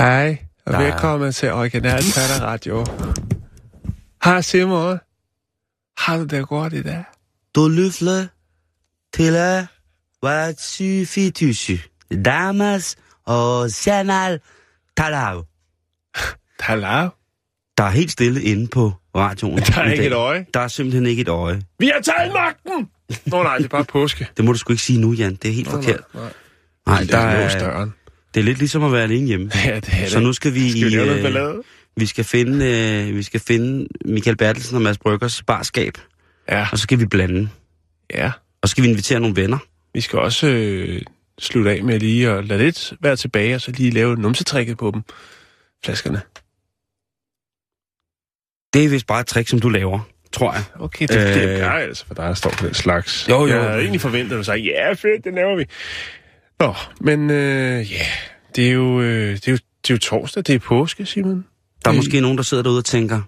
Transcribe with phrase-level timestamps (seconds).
[0.00, 2.86] Hej, og Der- velkommen til Original Tatter Radio.
[4.24, 4.98] Hej Simon.
[5.98, 7.04] Har du det godt i dag?
[7.54, 8.26] Du lytter
[9.14, 9.32] til
[10.20, 11.78] hvad syfitysi.
[12.24, 14.40] Damas og Chanel
[14.96, 15.42] Talau.
[16.62, 17.08] Talau.
[17.78, 19.58] Der er helt stille inde på radioen.
[19.58, 20.46] Der er ikke et øje.
[20.54, 21.62] Der er simpelthen ikke et øje.
[21.78, 22.88] Vi har taget magten!
[23.26, 24.28] Nå nej, det er bare påske.
[24.36, 25.34] Det må du sgu ikke sige nu, Jan.
[25.34, 26.00] Det er helt Nå, forkert.
[26.14, 26.32] nej, nej.
[26.86, 27.94] Nej, der er er, døren.
[28.34, 29.50] Det er lidt ligesom at være alene hjemme.
[29.64, 30.10] Ja, det er det.
[30.10, 31.62] Så nu skal vi, Skal vi lave noget øh, ballade?
[31.96, 32.66] vi skal finde,
[33.08, 35.94] øh, vi skal finde Michael Bertelsen og Mads Bryggers barskab,
[36.48, 37.48] Ja, og så skal vi blande.
[38.14, 38.32] ja.
[38.62, 39.58] Og så skal vi invitere nogle venner.
[39.94, 41.02] Vi skal også øh,
[41.38, 44.90] slutte af med lige at lade lidt være tilbage, og så lige lave numsetrækket på
[44.94, 45.02] dem.
[45.84, 46.20] Flaskerne.
[48.74, 50.00] Det er vist bare et trick, som du laver,
[50.32, 50.62] tror jeg.
[50.80, 51.34] Okay, det, øh...
[51.34, 53.26] det er altså for dig, der står på den slags.
[53.28, 53.46] Jo, jo.
[53.46, 55.64] Jeg havde egentlig forventet, at du sagde, ja, fedt, det laver vi.
[56.60, 58.06] Nå, men øh, ja,
[58.56, 61.44] det er, jo, øh, det, er jo, det er jo torsdag, det er påske, Simon.
[61.84, 63.20] Der er Det- måske nogen, der sidder derude og tænker,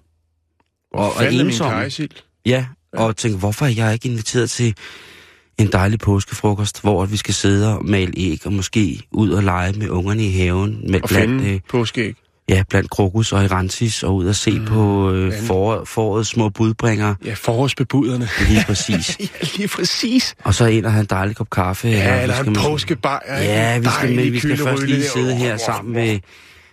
[0.91, 2.11] Hvor og fanden er min kajsild?
[2.47, 4.75] Ja, og tænker, hvorfor er jeg ikke inviteret til
[5.59, 9.73] en dejlig påskefrokost, hvor vi skal sidde og male æg, og måske ud og lege
[9.73, 12.15] med ungerne i haven, med Og blandt, finde øh, påskeæg.
[12.53, 16.49] Ja, blandt krokus og irantis, og ud og se mm, på øh, for, forårets små
[16.49, 18.29] budbringer, Ja, forårsbebuderne.
[18.49, 19.17] lige præcis.
[19.21, 20.35] ja, lige præcis.
[20.45, 21.89] og så ind og have en dejlig kop kaffe.
[21.89, 23.43] Ja, eller skal en påskebajer.
[23.43, 26.19] Ja, vi skal, med, vi skal først lige sidde her sammen med,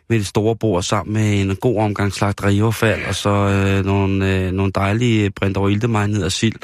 [0.09, 4.52] med det store bord, sammen med en god omgang slagteriaffald, og så øh, nogle, øh,
[4.52, 6.55] nogle dejlige brinter og iltemejnhed og sild.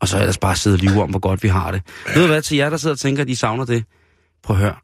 [0.00, 1.82] Og så ellers bare sidde og lyve om, hvor godt vi har det.
[2.14, 3.84] Ved du hvad, til jer, der sidder og tænker, at I savner det?
[4.44, 4.74] Prøv at høre.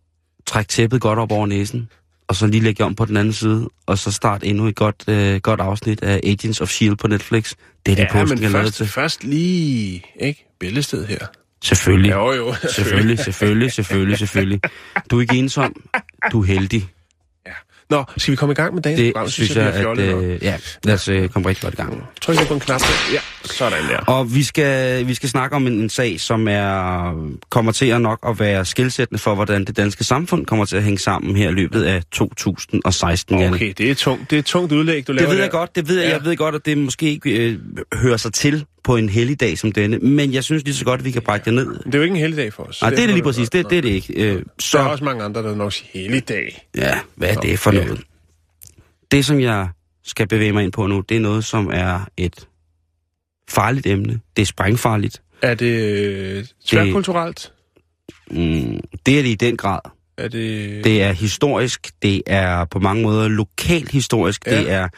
[0.47, 1.88] Træk tæppet godt op over næsen,
[2.29, 5.05] og så lige lægge om på den anden side, og så start endnu et godt,
[5.09, 6.97] øh, godt afsnit af Agents of S.H.I.E.L.D.
[6.97, 7.53] på Netflix.
[7.87, 8.87] Det er det, Ja, påsken men er lavet først, til.
[8.89, 10.47] først lige, ikke?
[10.61, 11.19] Billedsted her.
[11.65, 12.11] Selvfølgelig.
[12.12, 12.55] Jo, jo.
[12.75, 14.61] Selvfølgelig, selvfølgelig, selvfølgelig, selvfølgelig.
[15.11, 15.75] Du er ikke ensom.
[16.33, 16.89] Du er heldig.
[17.91, 19.28] Nå, skal vi komme i gang med dagens Det program?
[19.31, 20.25] synes jeg, bliver at...
[20.25, 22.03] Øh, ja, lad os øh, komme rigtig godt i gang.
[22.21, 22.81] Tryk lige på en knap.
[22.81, 22.87] der.
[23.12, 23.97] Ja, sådan der.
[23.99, 27.12] Og vi skal, vi skal snakke om en, en sag, som er
[27.50, 30.83] kommer til at nok at være skilsættende for, hvordan det danske samfund kommer til at
[30.83, 33.39] hænge sammen her i løbet af 2016.
[33.39, 33.55] Jan.
[33.55, 34.31] Okay, det er tungt.
[34.31, 35.43] Det er tungt udlæg, du laver Det ved der.
[35.44, 36.09] jeg godt, det ved jeg.
[36.09, 36.12] Ja.
[36.17, 37.59] Jeg ved godt, at det måske ikke øh,
[37.94, 41.05] hører sig til på en helligdag som denne, men jeg synes lige så godt, at
[41.05, 41.78] vi kan brække det ned.
[41.78, 42.77] Det er jo ikke en heldig dag for os.
[42.77, 43.50] så Nej, det er det lige præcis.
[43.50, 44.15] Det, det er det ikke.
[44.15, 45.55] Øh, Der er så, også mange andre, der
[45.93, 46.69] heldig dag.
[46.77, 48.00] ja, hvad er det for noget?
[49.11, 49.69] Det, som jeg
[50.05, 52.49] skal bevæge mig ind på nu, det er noget, som er et
[53.50, 54.21] farligt emne.
[54.37, 55.23] Det er sprængfarligt.
[55.43, 57.53] Er det øh, tværkulturelt?
[58.31, 59.81] Mm, det er det i den grad.
[60.19, 60.84] Er det...
[60.84, 64.59] Det er historisk, det er på mange måder lokalt historisk, Ja.
[64.61, 64.89] det er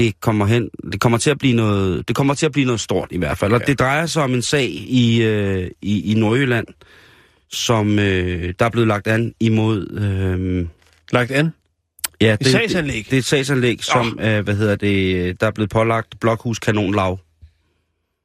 [0.00, 2.80] det kommer hen, det kommer til at blive noget, det kommer til at blive noget
[2.80, 3.52] stort i hvert fald.
[3.52, 3.64] Og Ja.
[3.66, 6.66] det drejer sig om en sag i øh, i, i Nordjylland,
[7.50, 10.66] som øh, der er blevet lagt an imod øh,
[11.12, 11.50] Lagt an?
[12.20, 12.96] ja, Et sagsanlæg?
[12.96, 16.58] Det, det er et sagsanlæg, som øh, hvad hedder det, der er blevet pålagt Blokhus
[16.58, 17.18] Kanonlav.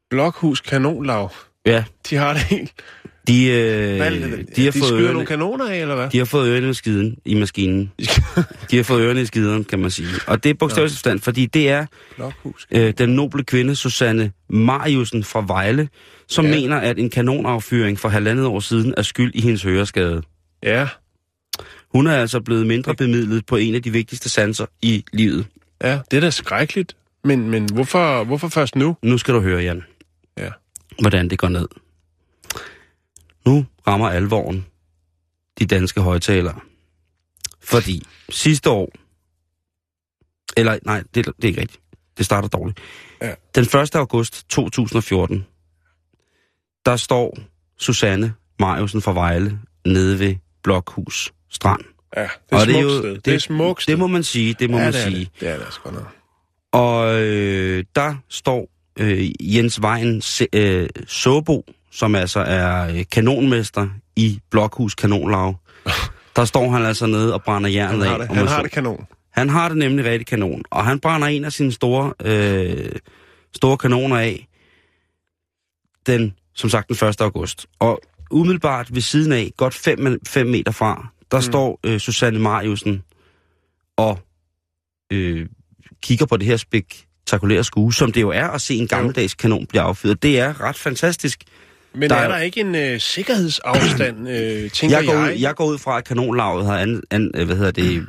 [0.09, 1.31] Blokhus kanonlav.
[1.65, 2.71] Ja, De har det helt...
[3.27, 6.09] de øh, Hvad, de de, har de fået skyder ørerne, nogle kanoner af, eller hvad?
[6.09, 7.91] de har fået ørerne i skiden i maskinen.
[8.71, 10.07] De har fået ørerne i skiden, kan man sige.
[10.27, 11.85] Og det er bogstaveligt forstand, fordi det er
[12.71, 15.89] øh, den noble kvinde Susanne Mariusen fra Vejle,
[16.27, 16.51] som ja.
[16.51, 20.21] mener, at en kanonaffyring for halvandet år siden er skyld i hendes høreskade.
[20.63, 20.87] Ja,
[21.93, 25.45] Hun er altså blevet mindre bemidlet på en af de vigtigste sanser i livet.
[25.83, 26.95] ja, det er da skrækkeligt.
[27.23, 28.97] Men, men hvorfor, hvorfor først nu?
[29.01, 29.83] Nu skal du høre, Jan,
[30.37, 30.49] Ja.
[31.01, 31.67] hvordan det går ned.
[33.47, 34.65] Nu rammer alvoren
[35.59, 36.59] de danske højtalere.
[37.63, 38.91] Fordi sidste år,
[40.57, 41.81] eller nej, det, det er ikke rigtigt.
[42.17, 42.79] Det starter dårligt.
[43.21, 43.33] Ja.
[43.55, 43.95] Den 1.
[43.95, 45.45] august 2014,
[46.85, 47.37] der står
[47.77, 51.81] Susanne Mariusen fra Vejle nede ved Blokhus Strand.
[52.17, 53.13] Ja, det er Og et det er smukt jo- sted.
[53.15, 53.91] det- Det er smukt sted.
[53.93, 55.19] Det må man sige, det må ja, man det sige.
[55.19, 55.29] Det.
[55.39, 56.07] det er det altså godt nok.
[56.71, 60.21] Og øh, der står øh, Jens Vejen
[60.53, 61.65] øh, Sobo,
[61.95, 65.55] som altså er øh, kanonmester i Blokhus Kanonlav.
[66.35, 68.19] Der står han altså nede og brænder Han jernet har af.
[68.19, 69.05] det, om han man har det kanon.
[69.31, 70.63] han har det nemlig rigtig kanon.
[70.69, 72.91] Og han brænder en af sine store, øh,
[73.55, 74.47] store kanoner af
[76.05, 77.21] den, som sagt, den 1.
[77.21, 77.65] august.
[77.79, 78.01] Og
[78.31, 79.73] umiddelbart ved siden af, godt
[80.27, 81.43] 5 meter fra, der mm.
[81.43, 83.03] står øh, Susanne Mariusen
[83.97, 84.19] og
[85.11, 85.47] øh,
[86.01, 89.65] kigger på det her spektakulære skue, som det jo er at se en gammeldags kanon
[89.65, 90.23] blive affyret.
[90.23, 91.43] Det er ret fantastisk.
[91.97, 95.13] Men Der er- er der ikke en øh, sikkerhedsafstand, øh, tænker Jeg jeg?
[95.15, 98.05] går, ud, jeg går ud fra, at kanonlaget har an, an, øh, hvad hedder det,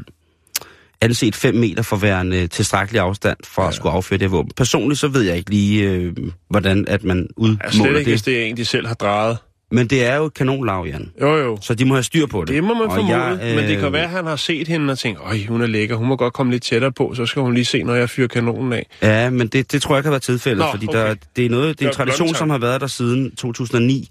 [1.00, 3.69] anset 5 meter for værende tilstrækkelig afstand for ja.
[3.69, 4.50] at skulle afføre det våben.
[4.56, 6.12] Personligt så ved jeg ikke lige, øh,
[6.50, 7.23] hvordan at man Ja,
[7.71, 8.27] slet udmåler ikke, hvis det.
[8.35, 9.38] det er en, de selv har drejet.
[9.70, 11.10] Men det er jo et kanonlag, Jan.
[11.20, 11.58] Jo, jo.
[11.60, 12.48] Så de må have styr på det.
[12.54, 13.54] Det må man Og formode, jeg, øh...
[13.56, 15.66] men det kan øh, være, at han har set hende og tænkt, øj, hun er
[15.66, 18.10] lækker, hun må godt komme lidt tættere på, så skal hun lige se, når jeg
[18.10, 18.86] fyrer kanonen af.
[19.02, 20.98] Ja, men det, det tror jeg ikke har været tilfældet, Nå, fordi okay.
[20.98, 24.08] der, det er noget, det er en tradition, som har været der siden 2009,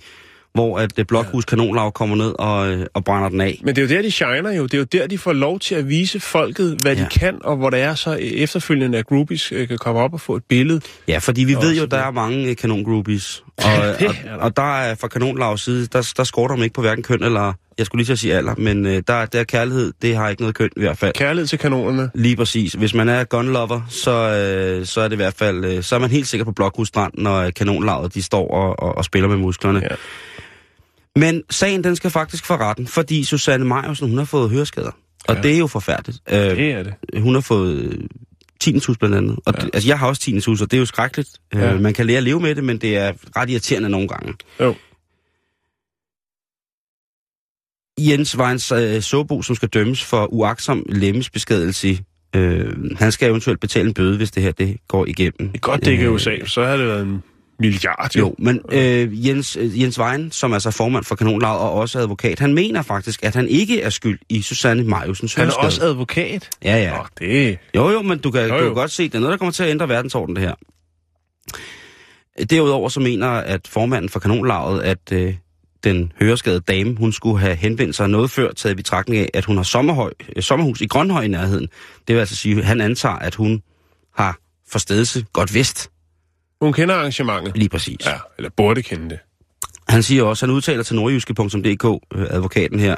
[0.54, 3.60] hvor at øh, Blokhus Kanonlag kommer ned og, øh, og brænder den af.
[3.64, 4.64] Men det er jo der, de shiner jo.
[4.64, 7.04] Det er jo der, de får lov til at vise folket, hvad ja.
[7.04, 10.36] De kan, og hvor det er så efterfølgende, at groupies kan komme op og få
[10.36, 10.82] et billede.
[11.08, 14.14] Ja, fordi vi ved jo, der det- er mange kanongroupies, og, og, der.
[14.40, 17.54] og der er fra kanonlavs side, der, der skorter man ikke på hverken køn eller,
[17.78, 20.30] jeg skulle lige til at sige alder, men øh, der, der er kærlighed, det har
[20.30, 21.14] ikke noget køn i hvert fald.
[21.14, 22.10] Kærlighed til kanonerne.
[22.16, 22.74] Lige præcis.
[22.74, 26.00] Hvis man er gunlover, så, øh, så er det i hvert fald, øh, så er
[26.00, 29.28] man helt sikker på Blokhus Strand, når øh, kanonlaget de står og, og, og spiller
[29.30, 29.80] med musklerne.
[29.84, 29.96] Ja.
[31.20, 34.92] Men sagen, den skal faktisk for retten, fordi Susanne Majusen, hun har fået høreskader.
[35.28, 35.42] Og Ja.
[35.42, 36.20] det er jo forfærdeligt.
[36.32, 36.94] Øh, Det er det.
[37.22, 38.02] hun har fået
[38.60, 39.40] tinnitus blandt andet.
[39.46, 39.66] Og Ja.
[39.66, 41.30] det, altså, jeg har også tinnitus, og det er jo skrækkeligt.
[41.54, 41.60] Ja.
[41.60, 41.74] Ja.
[41.74, 44.34] Øh, man kan lære at leve med det, men det er ret irriterende nogle gange.
[44.60, 44.76] Jo.
[48.00, 52.00] Jens Vejns øh, Sobo, som skal dømmes for uaksom lemmesbeskadigelse,
[52.36, 55.48] øh, han skal eventuelt betale en bøde, hvis det her det går igennem.
[55.48, 57.24] Det er godt, det ikke er Øh, USA, så har det været en
[57.60, 58.16] milliard.
[58.16, 62.00] Jo, men øh, Jens, øh, Jens Vejen, som er så formand for Kanonlaget og også
[62.00, 65.84] advokat, han mener faktisk, at han ikke er skyld i Susanne Majusens Han er også
[65.84, 66.50] advokat.
[66.64, 66.98] Ja, ja.
[66.98, 68.60] Nå, det Jo, jo, men du kan, Jo, jo, jo.
[68.60, 70.56] du kan godt se, det er noget, der kommer til at ændre verdensordenen, det her.
[72.50, 75.34] Derudover så mener at formanden for kanonlaget, at øh,
[75.84, 79.46] den høreskadede dame, hun skulle have henvendt sig noget før, taget i betragtning af, at
[79.46, 81.68] hun har sommerhøj, øh, sommerhus i Grønhøj i nærheden.
[82.08, 83.62] Det vil altså sige, at han antager, at hun
[84.16, 84.38] har
[84.72, 85.90] forstedelse godt vist.
[86.66, 87.58] Hun kender arrangementet.
[87.58, 87.98] Lige præcis.
[88.06, 89.20] Ja, eller burde kende det.
[89.88, 91.86] Han siger også, han udtaler til nordjyske.dk,
[92.16, 92.96] øh, advokaten her,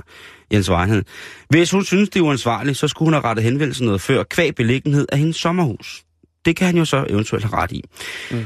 [0.53, 1.03] Jens Weinhed.
[1.49, 4.55] Hvis hun synes, det er uansvarligt, så skulle hun have rettet henvendelsen noget før, kvæg
[4.55, 6.03] beliggenhed af hendes sommerhus.
[6.45, 7.83] Det kan han jo så eventuelt have ret i.
[8.31, 8.45] Mm.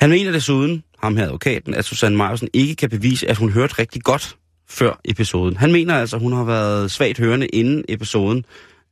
[0.00, 3.74] Han mener desuden, ham her advokaten, at Susanne Majsen ikke kan bevise, at hun hørte
[3.78, 4.36] rigtig godt
[4.70, 5.56] før episoden.
[5.56, 8.44] Han mener altså, at hun har været svagt hørende inden episoden.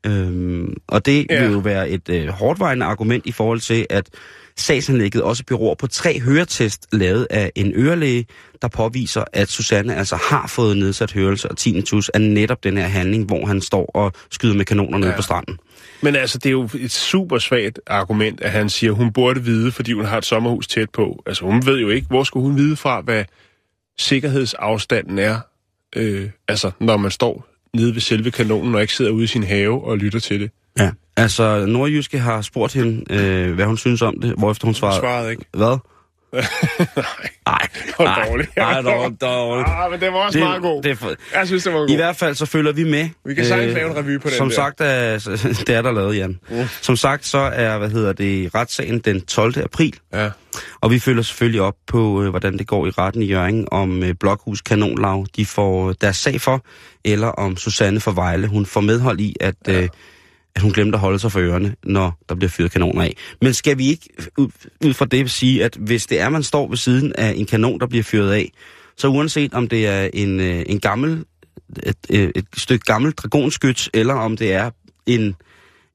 [0.06, 1.42] Øhm, og det Ja.
[1.44, 4.08] vil jo være et øh, hårdvejende argument i forhold til, at
[4.58, 8.26] sagsanlægget også beror på tre høretest lavet af en ørelæge,
[8.62, 12.86] der påviser, at Susanne altså har fået nedsat hørelse og tinnitus af netop den her
[12.86, 15.16] handling, hvor han står og skyder med kanoner nede Ja.
[15.16, 15.58] på stranden.
[16.02, 19.44] Men altså, det er jo et super svagt argument, at han siger, at hun burde
[19.44, 21.22] vide, fordi hun har et sommerhus tæt på.
[21.26, 23.24] Altså, hun ved jo ikke, hvor skulle hun vide fra, hvad
[23.98, 25.38] sikkerhedsafstanden er,
[25.96, 29.42] øh, altså, når man står nede ved selve kanonen, og ikke sidder ude i sin
[29.42, 30.50] have og lytter til det.
[30.78, 30.90] Ja.
[31.16, 35.00] Altså, Nordjyske har spurgt hende, øh, hvad hun synes om det, hvorefter hun Hun svarede,
[35.00, 35.44] svarede ikke.
[35.52, 35.78] hvad?
[36.32, 36.42] Nej,
[37.46, 38.56] Nej, det var dårligt.
[38.56, 39.68] Nej, det var dårligt.
[39.68, 40.82] Ah, men det var også meget god.
[40.82, 41.88] Det, for, Jeg synes, det var god.
[41.90, 43.08] I hvert fald så følger vi med.
[43.24, 44.54] Vi kan sagtens lave en revy på den Som der.
[44.54, 45.18] sagt, er,
[45.66, 46.38] det er der lavet, Jan.
[46.50, 46.56] Mm.
[46.82, 49.58] Som sagt, så er, hvad hedder det, retssagen den 12.
[49.64, 49.94] april.
[50.12, 50.30] Ja.
[50.80, 54.02] Og vi følger selvfølgelig op på, øh, hvordan det går i retten i Jørgen, om
[54.02, 56.64] øh, Blokhus Kanonlag, de får deres sag for,
[57.04, 59.82] eller om Susanne for Vejle, hun får medhold i, at, ja.
[59.82, 59.88] øh,
[60.56, 63.16] at hun glemte at holde sig for ørerne, når der bliver fyret kanoner af.
[63.42, 64.08] Men skal vi ikke
[64.84, 67.80] ud, fra det sige, at hvis det er, man står ved siden af en kanon,
[67.80, 68.52] der bliver fyret af,
[68.96, 71.24] så uanset om det er en, øh, en gammel,
[71.82, 74.70] et, et, et stykke gammelt dragonskyt, eller om det er
[75.06, 75.34] en,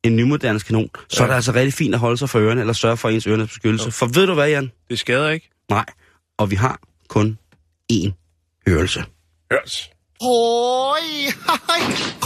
[0.04, 1.24] en nymoderne kanon, så Ja.
[1.24, 3.48] er det altså rigtig fint at holde sig for ørerne, eller sørge for ens ørenes
[3.50, 3.92] beskyttelse.
[3.92, 4.72] For ved du hvad, Jan?
[4.90, 5.50] Det skader ikke.
[5.70, 5.86] Nej.
[6.38, 7.38] Og vi har kun
[7.94, 8.12] én
[8.68, 9.04] hørelse.
[9.52, 9.90] Hørs.
[10.23, 10.39] โอ้
[11.05, 11.07] ย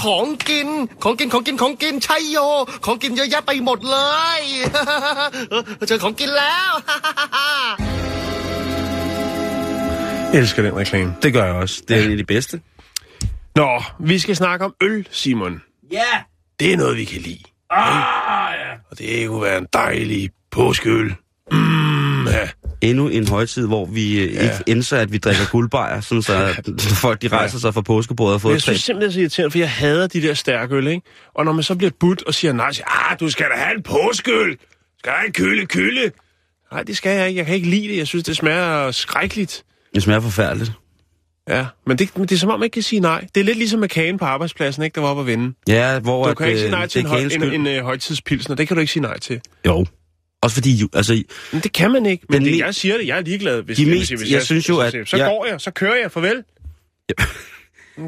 [0.03, 0.69] ของกิน
[1.03, 2.39] ของกิน ของกิน ของกิน ใช่โย
[2.85, 3.99] ของกินเยอะแยะไปหมดเล
[4.41, 4.43] ย
[5.89, 6.73] เจอของกินแล้ว
[10.33, 11.15] Jeg elsker den reklame.
[11.23, 11.83] Det gør jeg også.
[11.89, 12.61] Det er en af de bedste.
[13.57, 15.63] Nå, vi skal snakke om øl, Simon.
[15.93, 16.13] Ja!
[16.61, 17.45] Det er noget, vi kan lide.
[17.71, 18.73] Ah, ja.
[18.91, 21.15] Og det kunne være en dejlig påskeøl.
[21.53, 22.49] Mm, ja.
[22.86, 24.42] Endnu en højtid, hvor vi ja.
[24.42, 28.34] ikke indser, at vi drikker guldbejer, sådan så at folk de rejser sig fra påskebordet
[28.34, 30.76] og får jeg synes simpelthen, det er så irriterende, for jeg hader de der stærke
[30.76, 31.02] øl, ikke?
[31.34, 33.56] Og når man så bliver budt og siger nej, så siger, ah, du skal da
[33.56, 34.58] have en påskeøl.
[35.00, 36.12] Skal have en køle, køle.
[36.72, 37.38] Nej, det skal jeg ikke.
[37.38, 37.98] Jeg kan ikke lide det.
[37.98, 39.64] Jeg synes, det smager skrækkeligt.
[39.96, 40.72] Det smager forfærdeligt.
[41.50, 43.28] Ja, men det, men det er som om, man ikke kan sige nej.
[43.36, 44.96] Det er lidt ligesom med kagen på arbejdspladsen, ikke?
[44.96, 45.54] Der var oppe at vende.
[45.68, 47.68] Ja, hvor Du at, kan ikke sige øh, nej til en, høj, en, en, en,
[47.68, 48.56] en højtidspilsner.
[48.56, 49.42] Det kan du ikke sige nej til.
[49.66, 49.86] Jo.
[50.46, 51.24] Også fordi, altså,
[51.54, 52.26] Men det kan man ikke.
[52.30, 53.08] Men det, jeg siger det.
[53.08, 53.62] Jeg er ligeglad.
[53.62, 55.62] Hvis, De hvis, mest- hvis, jeg synes jo, at Så, jeg- går jeg.
[55.62, 56.12] Så kører jeg.
[56.12, 56.44] Farvel.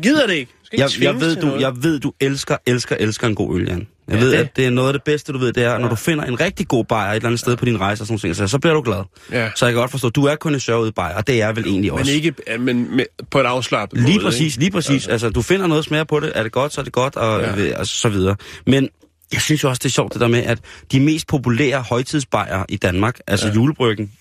[0.04, 0.52] Gider det ikke.
[0.64, 1.62] Skal ikke Jeg, jeg, ved, du, noget.
[1.62, 3.88] jeg ved, du elsker, elsker, elsker en god øl, Jan.
[4.08, 5.72] Jeg Ja, ved, det- at det er noget af det bedste, du ved, det er,
[5.72, 5.78] ja.
[5.78, 8.08] når du finder en rigtig god bajer et eller andet sted på din rejse og
[8.08, 9.04] sådan noget, så, så bliver du glad.
[9.32, 9.50] Ja.
[9.56, 11.56] Så jeg kan godt forstå, du er kun en i bajer, og det er jeg
[11.56, 12.12] vel egentlig Men også.
[12.12, 13.00] ikke ja, men
[13.32, 14.58] på en afslappet Lige måde, præcis, ikke?
[14.60, 15.08] lige præcis.
[15.08, 17.42] Altså, du finder noget smager på det, er det godt, så er det godt, og,
[17.42, 17.64] Ja.
[17.64, 17.80] ja.
[17.80, 18.36] og så videre.
[18.68, 18.90] Men
[19.34, 20.60] jeg synes jo også, det er sjovt det der med, at
[20.92, 23.54] de mest populære højtidsbajer i Danmark, altså ja.
[23.54, 24.12] julebryggen,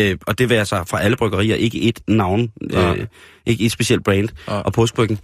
[0.00, 2.94] øh, og det vil altså fra alle bryggerier, ikke et navn, Ja.
[2.94, 3.06] øh,
[3.46, 4.52] ikke et specielt brand, Ja.
[4.60, 5.18] og påskebryggen.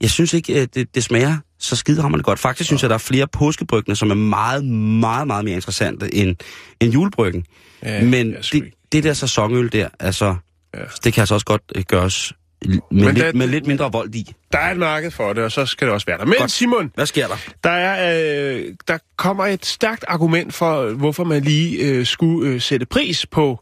[0.00, 2.38] Jeg synes ikke, øh, det, det smager så skidehammerende godt.
[2.38, 4.64] Faktisk synes jeg, der er flere påskebryggene, som er meget,
[5.00, 6.36] meget, meget mere interessante end,
[6.80, 7.44] end julebryggen.
[7.82, 10.36] Ja, Men det, det der sæsonøl der, altså,
[10.74, 10.80] Ja.
[11.04, 12.32] det kan altså også godt øh, gøres
[12.66, 14.32] med, Men lidt, der- med lidt mindre vold i.
[14.52, 16.24] Der er et marked for det, og så skal det også være der.
[16.24, 16.50] Men Godt.
[16.50, 17.36] Simon, Hvad sker der?
[17.64, 22.60] der, er, øh, der kommer et stærkt argument for, hvorfor man lige øh, skulle øh,
[22.60, 23.60] sætte pris på,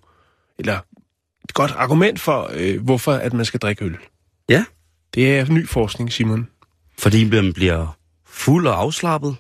[0.59, 0.79] eller
[1.45, 3.97] et godt argument for, øh, hvorfor at man skal drikke øl.
[4.49, 4.65] Ja.
[5.15, 6.49] Det er ny forskning, Simon.
[6.99, 9.37] Fordi man bliver fuld og afslappet.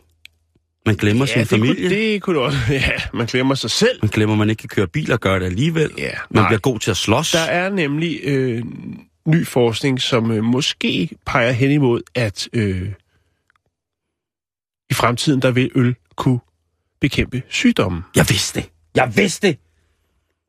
[0.87, 1.88] Man glemmer ja, sin det familie.
[1.88, 2.59] Kunne, det kunne du også.
[2.71, 3.99] Ja, man glemmer sig selv.
[4.03, 5.91] Man glemmer, at man ikke kan køre bil og gøre det alligevel.
[5.99, 6.49] Ja, man nej.
[6.49, 7.31] bliver god til at slås.
[7.33, 8.62] Der er nemlig øh,
[9.29, 12.93] ny forskning, som øh, måske peger hen imod, at øh,
[14.91, 16.39] i fremtiden, der vil øl kunne
[17.01, 18.03] bekæmpe sygdomme.
[18.17, 18.71] Jeg vidste det.
[18.95, 19.59] Jeg vidste det.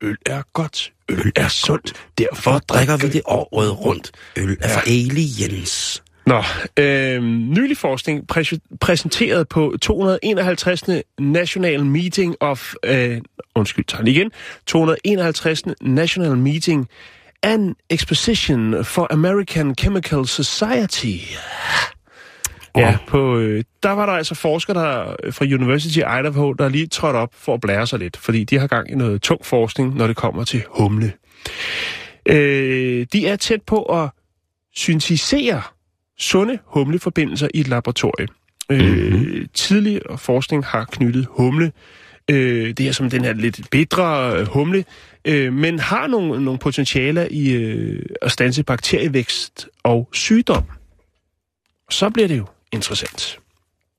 [0.02, 0.94] Øl er godt.
[1.10, 1.94] Øl er sundt.
[2.18, 4.12] Derfor drikker vi det året rundt?
[4.38, 6.04] Øl er for aliens.
[6.26, 6.44] Nå,
[6.80, 10.84] øh, nylig forskning præs- præsenteret på 251.
[11.20, 12.74] National Meeting of...
[12.86, 13.22] Øh,
[13.56, 14.32] undskyld, tager igen.
[14.66, 15.64] 251.
[15.82, 16.88] National Meeting
[17.43, 21.36] An Exposition for American Chemical Society.
[22.75, 26.69] Ja, på, øh, der var der altså forskere der, øh, fra University of Idaho, der
[26.69, 29.46] lige trådte op for at blære sig lidt, fordi de har gang i noget tung
[29.46, 31.13] forskning, når det kommer til humle.
[32.25, 34.10] Øh, de er tæt på at
[34.75, 35.62] syntetisere
[36.19, 38.27] sunde humleforbindelser i et laboratorie.
[38.72, 41.72] Øh, tidligere forskning har knyttet humle,
[42.30, 44.86] øh, det er som den her lidt bedre øh, humle,
[45.26, 50.64] øh, men har nogle, nogle potentialer i øh, at stanse bakterievækst og sygdom.
[51.92, 53.40] Så bliver det jo interessant.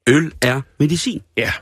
[0.07, 1.23] Øl er medicin.
[1.37, 1.53] Ja.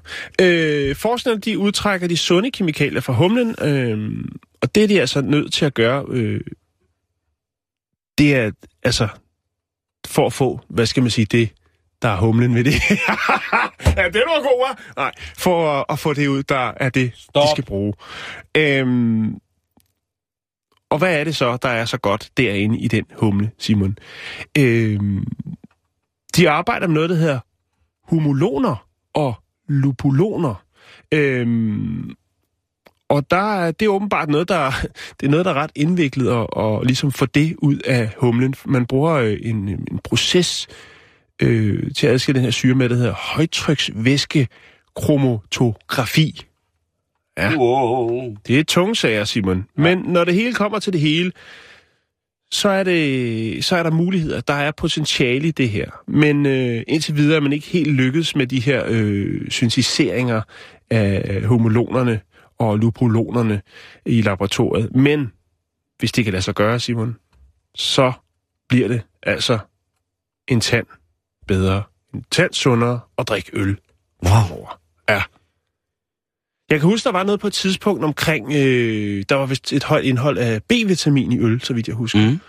[0.41, 4.25] Øh, forskerne de udtrækker de sunde kemikalier fra humlen, øh,
[4.61, 6.05] og det er de altså nødt til at gøre.
[6.11, 6.41] Øh,
[8.19, 8.51] det er
[8.83, 9.09] altså
[10.07, 11.49] for at få, hvad skal man sige, det,
[12.03, 12.73] der er humlen ved det.
[13.97, 14.93] ja, det var god, hva'?
[14.97, 17.43] Nej, for at, at få det ud, der er det, Stop.
[17.43, 17.95] de skal bruge.
[18.57, 19.35] Øhm,
[20.91, 23.99] og hvad er det så, der er så godt derinde i den humle, Simon?
[24.59, 25.25] Øhm,
[26.37, 27.39] de arbejder med noget, der hedder
[28.11, 29.35] humuloner og
[29.69, 30.65] lupuloner.
[31.13, 32.15] Øhm,
[33.09, 34.71] og der, er- det er åbenbart noget, der,
[35.21, 38.55] det er noget, der er ret indviklet at, at ligesom få det ud af humlen.
[38.67, 40.69] Man bruger øh, en, en proces
[41.43, 44.49] øh, til at adskille den her syre med, der hedder højtryksvæske
[44.97, 46.45] kromatografi.
[47.39, 47.57] Ja.
[47.57, 48.37] Wow.
[48.47, 49.67] Det er tunge sager, Simon.
[49.77, 51.33] Men når det hele kommer til det hele,
[52.51, 54.41] så er, det, så er der muligheder.
[54.41, 55.91] Der er potentiale i det her.
[56.07, 60.43] Men øh, indtil videre er man ikke helt lykkedes med de her øh, syntetiseringer
[60.91, 62.21] af homolonerne
[62.59, 63.63] og lupulonerne
[64.07, 64.95] i laboratoriet.
[64.97, 65.33] Men
[65.99, 67.17] hvis det kan lade sig gøre, Simon,
[67.75, 68.13] så
[68.69, 69.59] bliver det altså
[70.49, 70.87] en tand
[71.49, 71.83] bedre,
[72.15, 73.77] en tand sundere at drikke øl
[74.25, 74.69] Wow.
[75.09, 75.23] Ja.
[76.71, 79.85] Jeg kan huske, der var noget på et tidspunkt omkring, øh, der var vist et
[79.85, 82.31] højt indhold af B-vitamin i øl, så vidt jeg husker.
[82.31, 82.41] Mm.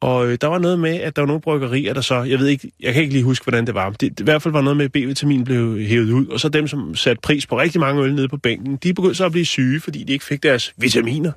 [0.00, 2.46] Og øh, der var noget med, at der var nogle bryggerier, der så, jeg ved
[2.46, 3.90] ikke, jeg kan ikke lige huske, hvordan det var.
[3.90, 6.48] Det, det, I hvert fald var noget med, at B-vitamin blev hævet ud, og så
[6.48, 9.32] dem, som satte pris på rigtig mange øl nede på bænken, de begyndte så at
[9.32, 11.32] blive syge, fordi de ikke fik deres vitaminer.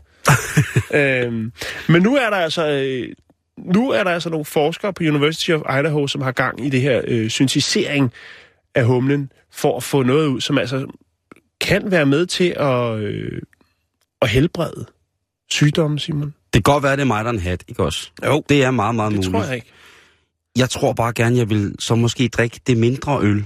[0.93, 1.51] øhm,
[1.89, 2.67] men nu er der altså...
[2.67, 3.07] Øh,
[3.65, 6.81] nu er der altså nogle forskere på University of Idaho, som har gang i det
[6.81, 8.11] her øh, syntetisering
[8.75, 10.87] af humlen, for at få noget ud, som altså
[11.61, 13.41] kan være med til at, øh,
[14.21, 14.85] at helbrede
[15.49, 16.33] sygdomme, Simon.
[16.53, 18.11] Det kan godt være, det er mig, der er en hat, ikke også?
[18.25, 18.43] Jo.
[18.49, 19.31] Det er meget, meget Det muligt.
[19.33, 19.67] tror jeg ikke.
[20.57, 23.45] jeg tror bare gerne, jeg vil så måske drikke det mindre øl.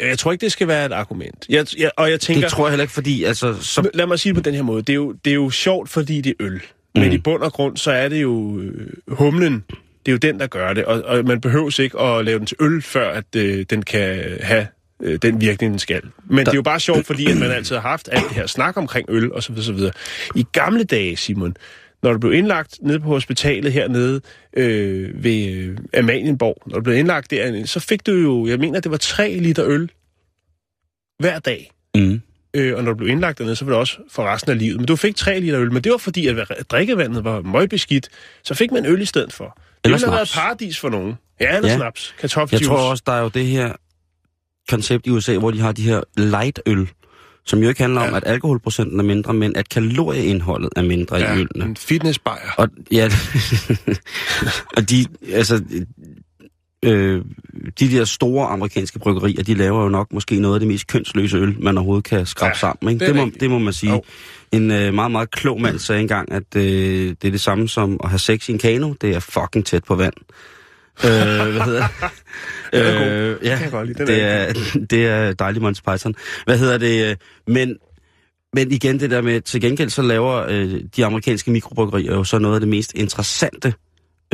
[0.00, 1.46] Jeg tror ikke, det skal være et argument.
[1.48, 3.54] Jeg, jeg, og jeg tænker, Det tror jeg heller ikke, fordi altså...
[3.62, 4.82] Så, lad mig sige det på den her måde.
[4.82, 6.62] Det er jo, det er jo sjovt, fordi det er øl.
[6.96, 7.14] Men Mm.
[7.14, 9.64] i bund og grund, så er det jo øh, humlen,
[10.06, 10.84] det er jo den, der gør det.
[10.84, 14.22] Og, og man behøver ikke at lave den til øl, før at øh, den kan
[14.40, 14.66] have
[15.02, 16.02] øh, den virkning, den skal.
[16.30, 18.46] Men det er jo bare sjovt, fordi at man altid har haft alt det her
[18.46, 19.92] snak omkring øl, og så videre, så videre.
[20.34, 21.56] I gamle dage, Simon,
[22.02, 24.20] når du blev indlagt nede på hospitalet hernede
[24.56, 28.80] øh, ved øh, Amalienborg, når du blev indlagt der, så fik du jo, jeg mener,
[28.80, 29.90] det var 3 liter øl
[31.18, 31.70] hver dag.
[31.94, 32.20] mm.
[32.56, 34.76] Øh, og når du blev indlagt dernede, så var det også for resten af livet.
[34.76, 36.36] Men du fik 3 liter øl, men det var fordi, at
[36.70, 38.08] drikkevandet var møgbeskidt,
[38.44, 39.58] så fik man øl i stedet for.
[39.84, 41.14] ville have været paradis for nogen.
[41.40, 41.76] Ja, eller Ja.
[41.76, 42.14] snaps.
[42.16, 42.68] Jeg Kartoffeljuice.
[42.68, 43.72] tror også, der er jo det her
[44.68, 46.88] koncept i USA, hvor de har de her light-øl,
[47.46, 48.16] som jo ikke handler om, Ja.
[48.16, 51.64] at alkoholprocenten er mindre, men at kalorieindholdet er mindre ja, i ølene.
[51.64, 52.50] en fitnessbajer.
[52.56, 53.10] Og, ja,
[54.76, 55.62] og de, altså,
[56.82, 57.24] øh,
[57.80, 61.36] de der store amerikanske bryggerier, de laver jo nok måske noget af det mest kønsløse
[61.36, 62.92] øl, man overhovedet kan skrabe Ja, sammen.
[62.92, 63.06] Ikke?
[63.06, 63.92] det Det, må, det må man sige.
[63.92, 64.02] Jo.
[64.52, 66.62] En øh, meget, meget klog mand sagde engang, at øh,
[67.22, 68.94] det er det samme som at have sex i en kano.
[69.00, 70.14] Det er fucking tæt på vand.
[71.04, 71.10] øh,
[71.52, 71.88] hvad hedder
[72.72, 73.06] er god.
[73.06, 73.58] øh, ja.
[73.98, 74.52] Den det er
[74.90, 76.14] det er dejligt Monty Python.
[76.44, 77.18] Hvad hedder det?
[77.46, 77.76] Men,
[78.52, 82.38] men igen det der med, til gengæld så laver øh, de amerikanske mikrobryggerier jo så
[82.38, 83.74] noget af det mest interessante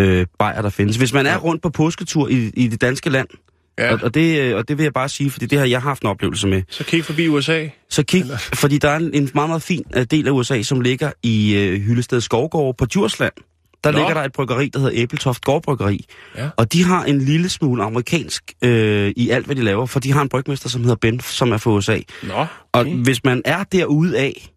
[0.00, 0.96] øh, bajer, der findes.
[0.96, 3.28] Hvis man er rundt på påsketur i, i det danske land,
[3.78, 3.92] Ja.
[3.92, 6.02] og, og, det, øh, og det vil jeg bare sige, fordi det har jeg haft
[6.02, 7.68] en oplevelse med, Så kig forbi USA.
[7.90, 10.80] så kig, fordi der er en, en meget, meget fin øh, del af USA, som
[10.80, 13.32] ligger i øh, Hyllested Skovgård på Djursland.
[13.84, 13.98] Der Nå.
[13.98, 16.04] Ligger der et bryggeri, der hedder Æbletoft Gårdbryggeri.
[16.36, 16.48] Ja.
[16.56, 20.12] Og de har en lille smule amerikansk øh, i alt, hvad de laver, for de
[20.12, 21.98] har en brygmester, som hedder Ben, som er fra USA.
[22.22, 22.90] Nå, Og okay.
[22.94, 24.48] hvis man er derude af,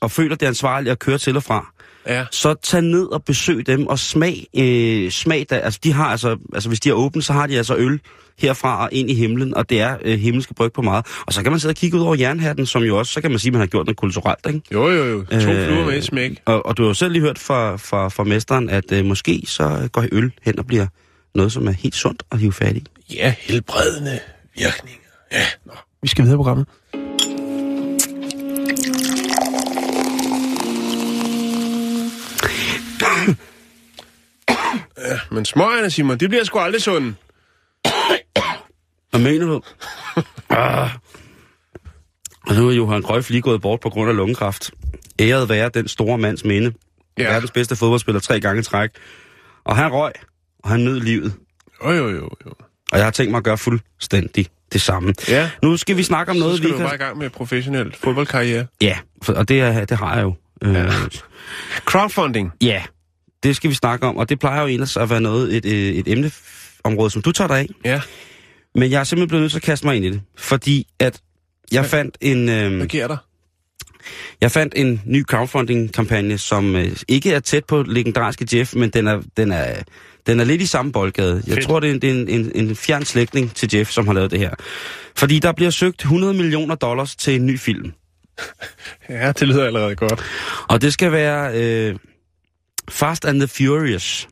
[0.00, 1.72] og føler det er ansvarligt at køre til og fra,
[2.06, 2.24] Ja.
[2.30, 5.58] så tag ned og besøg dem og smag, øh, smag der.
[5.58, 8.00] Altså, de har altså, altså, hvis de er åbne, så har de altså øl
[8.38, 11.06] herfra og ind i himlen, og det er øh, himmelske bryg på meget.
[11.26, 13.30] Og så kan man sidde og kigge ud over jernhatten, som jo også, så kan
[13.30, 14.60] man sige, at man har gjort noget kulturelt, ikke?
[14.72, 15.24] Jo, jo, jo.
[15.24, 16.42] To Øh, fluer med et smæk.
[16.44, 19.42] Og, og du har jo selv lige hørt fra, fra, fra mesteren, at øh, måske
[19.46, 20.86] så går øl hen og bliver
[21.34, 22.84] noget, som er helt sundt at hive fat i.
[23.14, 24.18] Ja, helbredende
[24.58, 25.00] virkninger.
[25.32, 25.72] Ja, nå.
[26.02, 26.66] Vi skal videre i programmet.
[34.98, 37.14] Ja, men smøgerne, Simon, det bliver sgu aldrig sunde.
[39.10, 39.62] Hvad mener du?
[40.50, 40.90] ah.
[42.46, 44.70] Og nu er Johan Cruyff lige gået bort på grund af lungekræft.
[45.20, 46.72] Æret være den store mands minde.
[47.18, 47.22] Ja.
[47.32, 48.90] Verdens bedste fodboldspiller tre gange træk.
[49.64, 50.12] Og han røg,
[50.64, 51.34] og han nød livet.
[51.84, 52.50] Jo, jo, jo, jo.
[52.92, 55.14] Og jeg har tænkt mig at gøre fuldstændig det samme.
[55.28, 57.18] Ja, Nu skal vi snakke om så noget, skal vi du ikke bare i gang
[57.18, 58.66] med professionel fodboldkarriere.
[58.82, 60.34] Ja, og det, er, det har jeg jo.
[60.62, 60.90] Øh, Ja.
[61.90, 62.52] Crowdfunding.
[62.62, 62.82] ja,
[63.44, 64.16] det skal vi snakke om.
[64.16, 67.48] Og det plejer jo ellers at være noget, et, øh, et emneområde, som du tager
[67.48, 67.66] dig af.
[67.84, 68.00] Ja,
[68.74, 70.20] Men jeg er simpelthen blevet nødt til at kaste mig ind i det.
[70.36, 71.20] Fordi at
[71.72, 72.48] jeg fandt en...
[72.48, 73.16] Øh, hvad sker der?
[74.40, 79.06] Jeg fandt en ny crowdfunding-kampagne, som øh, ikke er tæt på legendariske Jeff, men den
[79.06, 79.82] er, den er,
[80.26, 81.42] den er lidt i samme boldgade.
[81.46, 81.66] Jeg Fedt.
[81.66, 84.14] tror, det er, en, det er en, en, en fjern slægtning til Jeff, som har
[84.14, 84.50] lavet det her.
[85.16, 87.92] Fordi der bliver søgt 100 millioner dollars til en ny film.
[89.08, 90.24] Ja, det lyder allerede godt.
[90.68, 91.96] Og det skal være øh,
[92.88, 94.28] Fast and the Furious.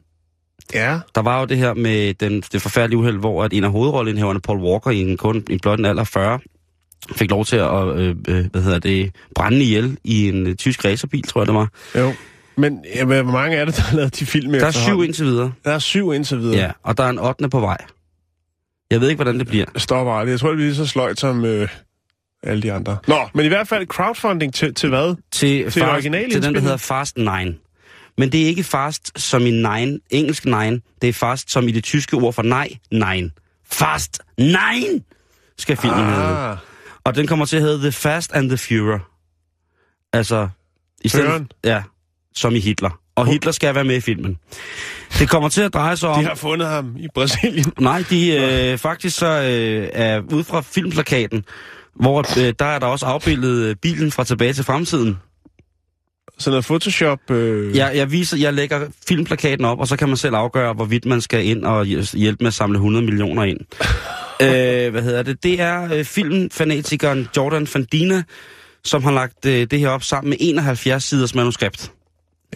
[0.74, 3.70] Ja, Der var jo det her med den, det forfærdelige uheld, hvor at en af
[3.70, 6.38] hovedrolleindhaverne, Paul Walker, i en, kun, i blot en alder af 40,
[7.16, 10.84] fik lov til at øh, øh, hvad hedder det, brænde ihjel i en øh, tysk
[10.84, 11.68] racerbil, tror jeg det var.
[11.94, 12.12] jo.
[12.56, 15.24] Men ja, hvor mange er det, der har lavet de film Der er syv indtil
[15.26, 15.52] videre.
[15.64, 16.56] Der er syv indtil videre.
[16.60, 17.48] Ja, og der er en 8.
[17.48, 17.76] på vej.
[18.90, 19.64] Jeg ved ikke, hvordan det bliver.
[19.76, 20.32] Stopper aldrig.
[20.32, 21.68] Jeg tror, det bliver lige så sløjt som øh,
[22.42, 22.96] alle de andre.
[23.06, 25.14] Nå, men i hvert fald crowdfunding til, til hvad?
[25.30, 27.24] Til, Til fast, til den, der hedder Fast 9.
[28.18, 30.80] Men det er ikke fast som i nine, engelsk nine.
[31.02, 33.30] Det er fast som i det tyske ord for nej, nine.
[33.72, 35.02] Fast nine
[35.58, 36.16] skal filmen ah.
[36.16, 36.58] hedde.
[37.04, 38.98] Og den kommer til at hedde The Fast and the Führer.
[40.12, 40.48] Altså,
[41.00, 41.82] i stedet, ja,
[42.34, 42.90] som i Hitler.
[43.14, 44.38] Og Hitler skal være med i filmen.
[45.18, 46.20] Det kommer til at dreje sig om...
[46.20, 47.72] de har fundet ham i Brasilien.
[47.80, 51.44] Nej, de øh, faktisk så øh, er ud fra filmplakaten,
[51.94, 55.18] hvor øh, der er der også afbildet øh, bilen fra tilbage til fremtiden.
[56.38, 57.30] Sådan noget Photoshop.
[57.30, 61.04] Øh, Jeg, jeg, viser, jeg lægger filmplakaten op, og så kan man selv afgøre, hvorvidt
[61.04, 63.58] man skal ind og hj- hjælpe med at samle 100 millioner ind.
[64.42, 65.42] øh, hvad hedder det?
[65.42, 68.22] Det er øh, filmfanatikeren Jordan Fandina,
[68.84, 71.92] som har lagt øh, det her op sammen med 71 siders manuskript.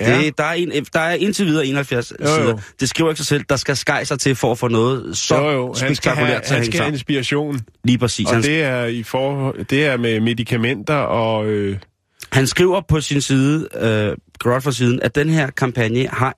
[0.01, 0.19] ja.
[0.19, 2.35] Det, der, er en, der er indtil videre 71 Jo, jo.
[2.37, 2.57] sider.
[2.81, 3.45] Det skriver ikke sig selv.
[3.49, 5.75] Der skal skejser til for at få noget så jo, jo.
[5.81, 7.61] Han skal have, til han skal have inspiration.
[7.85, 8.27] Lige præcis.
[8.27, 11.47] Og Han, det er, i for, det er med medicamenter og...
[11.47, 11.77] Øh,
[12.37, 16.37] han skriver på sin side, øh, Godford siden, at den her kampagne har,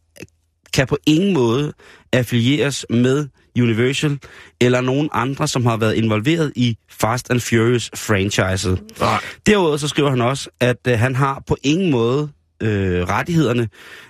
[0.72, 1.72] kan på ingen måde
[2.12, 3.28] affilieres med
[3.60, 4.18] Universal
[4.60, 8.82] eller nogen andre, som har været involveret i Fast and Furious franchiset.
[9.00, 12.28] nej, Derudover så skriver han også, at øh, han har på ingen måde
[12.62, 13.68] øh, rettighederne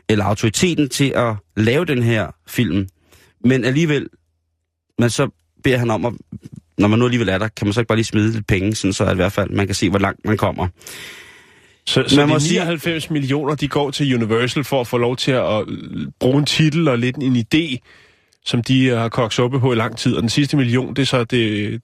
[0.08, 2.88] eller autoriteten til at lave den her film.
[3.44, 4.08] Men alligevel,
[4.98, 5.28] men så
[5.64, 6.12] beder han om, at,
[6.78, 8.74] når man nu alligevel er der, kan man så ikke bare lige smide lidt penge,
[8.74, 10.68] sådan så at i hvert fald man kan se, hvor langt man kommer.
[11.88, 15.16] Så, så Man de sige- 99 millioner, de går til Universal for at få lov
[15.16, 15.64] til at
[16.20, 17.76] bruge en titel og lidt en idé,
[18.44, 20.14] som de øh, har kogt suppe på i lang tid.
[20.16, 21.80] Og den sidste million, det er så det,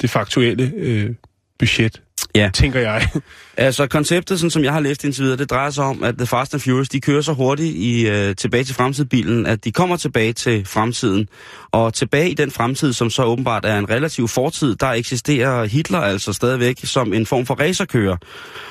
[0.00, 1.10] det faktuelle øh,
[1.58, 2.00] budget,
[2.34, 2.50] Ja.
[2.54, 3.08] tænker jeg.
[3.56, 6.26] Altså konceptet, sådan som jeg har læst indtil videre, det drejer sig om, at The
[6.26, 9.96] Fast and Furious, de kører så hurtigt i øh, tilbage til fremtidsbilen, at de kommer
[9.96, 11.28] tilbage til fremtiden.
[11.72, 16.00] Og tilbage i den fremtid, som så åbenbart er en relativ fortid, der eksisterer Hitler
[16.00, 18.16] altså stadigvæk som en form for racerkører.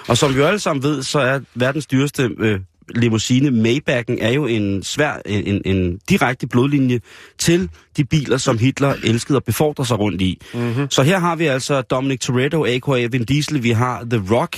[0.08, 4.32] Og som vi jo alle sammen ved, så er verdens dyreste øh, limousine Maybach'en er
[4.32, 7.00] jo en svær, en, en, en direkte blodlinje
[7.38, 10.41] til de biler, som Hitler elskede at befordre sig rundt i.
[10.54, 10.89] Mm-hmm.
[10.89, 13.08] Så her har vi altså Dominic Toretto, a.k.a.
[13.12, 14.58] Vin Diesel, vi har The Rock,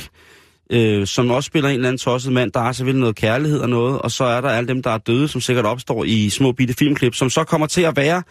[0.70, 2.52] øh, som også spiller en eller anden tosset mand.
[2.52, 4.98] Der er selvfølgelig noget kærlighed og noget, og så er der alle dem, der er
[4.98, 8.24] døde, som sikkert opstår i små bitte filmklip, som så kommer til at være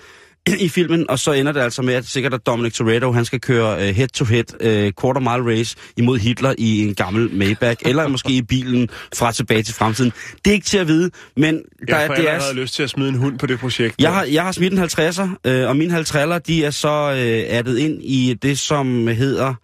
[0.46, 3.40] i filmen, og så ender det altså med, at sikkert at Dominic Toretto, han skal
[3.40, 8.28] køre uh, head-to-head uh, quarter mile race imod Hitler i en gammel Maybach, eller måske
[8.28, 10.12] i bilen fra tilbage til fremtiden.
[10.44, 12.90] Det er ikke til at vide, men der, Jeg er, er, allerede lyst til at
[12.90, 13.94] smide en hund på det projekt.
[14.00, 17.58] jeg har, jeg har smidt en 50'er, øh, og mine 50'er, de er så øh,
[17.58, 19.54] addet ind i det, som hedder,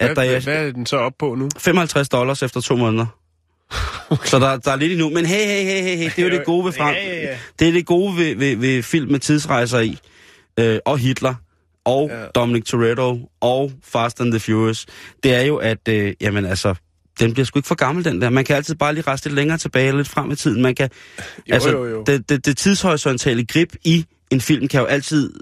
[0.00, 1.48] at hvad, der er hvad er den så op på nu?
[1.58, 3.06] 55 dollars efter to måneder.
[4.10, 4.28] Okay.
[4.30, 5.10] Så der, der er lidt endnu.
[5.10, 6.94] Men hey, hey, hey, hey, hey, det er jo det gode ved frem.
[6.94, 7.36] Ja, ja, ja.
[7.58, 9.98] Det er det gode ved, ved, ved film med tidsrejser i.
[10.58, 11.34] Øh, og Hitler.
[11.84, 12.26] Og Ja.
[12.34, 13.30] Dominic Toretto.
[13.40, 14.86] Og Fast and the Furious.
[15.22, 16.74] Det er jo, at, øh, jamen altså,
[17.20, 18.30] den bliver sgu ikke for gammel, den der.
[18.30, 20.62] Man kan altid bare lige reste lidt længere tilbage eller lidt frem i tiden.
[20.62, 20.90] Man kan,
[21.48, 22.02] Jo, altså, jo, jo.
[22.06, 25.32] Det, det, det tidshorisontale grip i en film kan jo altid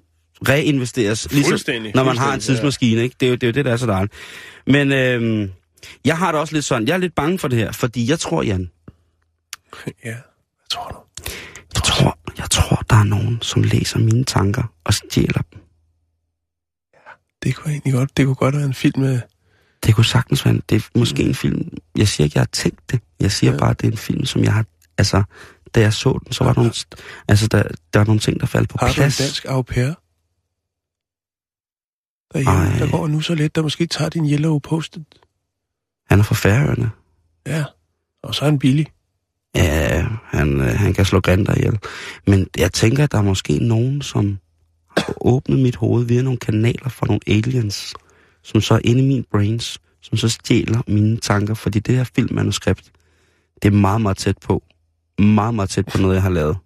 [0.49, 1.59] reinvesteres, ligesom
[1.95, 3.03] når man har en tidsmaskine.
[3.03, 3.17] Ikke?
[3.21, 4.13] Det, er jo, det er jo det, der er så dejligt.
[4.67, 5.51] Men øhm,
[6.05, 8.19] jeg har det også lidt sådan, jeg er lidt bange for det her, fordi jeg
[8.19, 8.71] tror, Jan,
[10.05, 10.97] Ja, hvad tror du?
[12.45, 15.61] Jeg tror, der er nogen, som læser mine tanker og stjæler dem.
[17.43, 19.21] Det kunne egentlig godt, det kunne godt være en film med...
[19.85, 22.49] Det kunne sagtens være, en- det er måske en film, jeg siger ikke, jeg har
[22.53, 23.01] tænkt det.
[23.21, 23.55] Jeg siger Ja.
[23.55, 23.61] ja.
[23.61, 24.65] bare, at det er en film, som jeg har,
[24.99, 25.23] altså,
[25.75, 26.75] da jeg så den, så var der nogle,
[27.29, 27.63] altså, der,
[27.95, 29.17] der er nogle ting, der faldt på Har du en plads.
[29.19, 29.93] dansk au pair?
[32.33, 32.79] Derhjemme, Ej.
[32.79, 35.05] der går nu så let, der måske tager din yellow postet.
[36.11, 36.91] Han er fra Færøerne.
[37.47, 37.65] Ja,
[38.23, 38.87] og så er han billig.
[39.55, 41.79] Ja, han, øh, han kan slå grænder ihjel.
[42.27, 44.39] Men jeg tænker, at der er måske nogen, som
[44.97, 47.95] har åbnet mit hoved via nogle kanaler fra nogle aliens,
[48.43, 52.05] som så er inde i min brains, som så stjæler mine tanker, fordi det her
[52.05, 52.91] filmmanuskript,
[53.63, 54.63] det er meget, meget tæt på.
[55.19, 56.57] Meget, meget tæt på noget, jeg har lavet.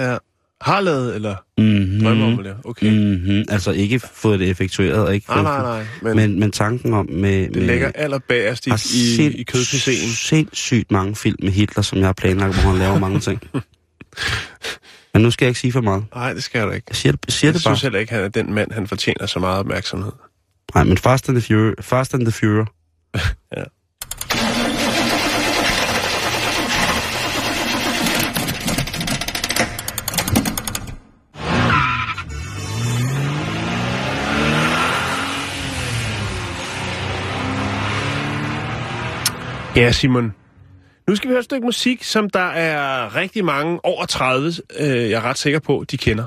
[0.00, 0.16] Ja.
[0.62, 2.00] Har lavet, eller Mm-hmm.
[2.04, 2.56] drømmer om lave?
[2.64, 2.90] Okay.
[2.90, 2.96] Mm.
[2.98, 3.44] Mm-hmm.
[3.48, 5.86] Altså ikke fået det effektueret, og ikke Nej, nej, nej.
[6.02, 7.42] Men, men Men, tanken om med...
[7.42, 10.16] det med, ligger allerbærest i, i, i kødpicéen.
[10.16, 13.40] sindssygt mange film med Hitler, som jeg har planlagt, hvor han laver mange ting.
[15.14, 16.04] Men nu skal jeg ikke sige for meget.
[16.14, 16.86] Nej, det skal du ikke.
[16.88, 17.76] Jeg siger, det- siger Jeg det bare.
[17.76, 20.12] synes heller ikke, han er den mand, han fortjener så meget opmærksomhed.
[20.74, 21.72] Nej, men Fast and the Fury.
[21.80, 22.64] Fast and the Fury.
[23.56, 23.62] Ja.
[39.76, 40.34] Ja, Simon.
[41.08, 45.10] Nu skal vi høre et stykke musik, som der er rigtig mange over 30, øh,
[45.10, 46.24] jeg er ret sikker på, de kender.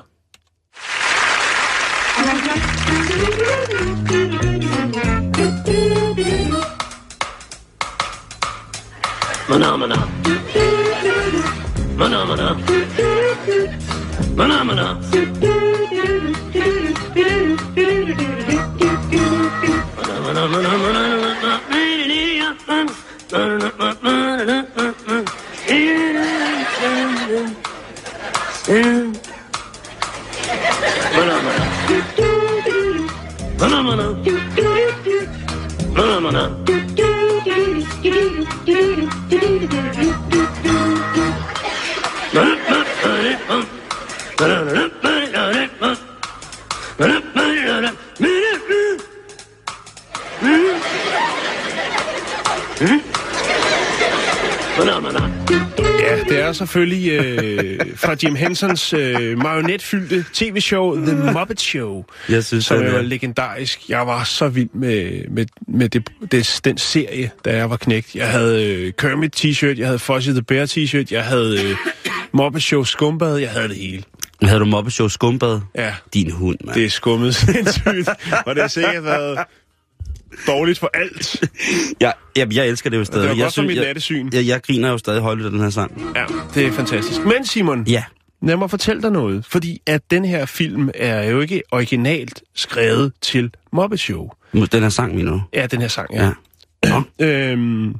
[9.47, 9.95] Phenomena.
[11.97, 12.53] Phenomena.
[14.37, 14.65] Phenomena.
[14.67, 14.97] Phenomena.
[20.15, 20.69] Phenomena.
[22.67, 23.04] Phenomena.
[52.77, 53.14] Hmm?
[56.47, 62.83] Er selvfølgelig øh, fra Jim Hensons øh, marionetfyldte tv-show The Muppet Show, Jeg synes, som
[62.83, 63.89] er legendarisk.
[63.89, 68.15] Jeg var så vild med, med, med det, det, den serie, da jeg var knægt.
[68.15, 71.75] Jeg havde øh, Kermit t-shirt, jeg havde Fuzzy the Bear t-shirt, jeg havde øh,
[72.33, 74.03] Muppet Show skumbad, jeg havde det hele.
[74.43, 75.59] havde du Show skumbad?
[75.75, 76.75] Ja, Din hund, mand.
[76.75, 78.09] det er skummet sindssygt,
[78.45, 79.39] og det har sikkert været
[80.47, 81.43] dårligt for alt.
[82.01, 83.29] Jeg, jeg, jeg elsker det jo Det stadig.
[83.29, 84.29] var jeg, godt for mit jeg, nattesyn.
[84.33, 86.01] jeg, jeg griner jo stadig højt af den her sang.
[86.15, 87.25] Ja, det er fantastisk.
[87.25, 88.03] Men Simon, Ja.
[88.41, 93.13] Lad mig fortælle dig noget, fordi at den her film er jo ikke originalt skrevet
[93.21, 94.29] til Muppet Show.
[94.53, 95.41] Den her sang, mener du?
[95.53, 96.31] Ja, den her sang, ja.
[96.85, 97.01] Ja.
[97.27, 97.95] Øhm,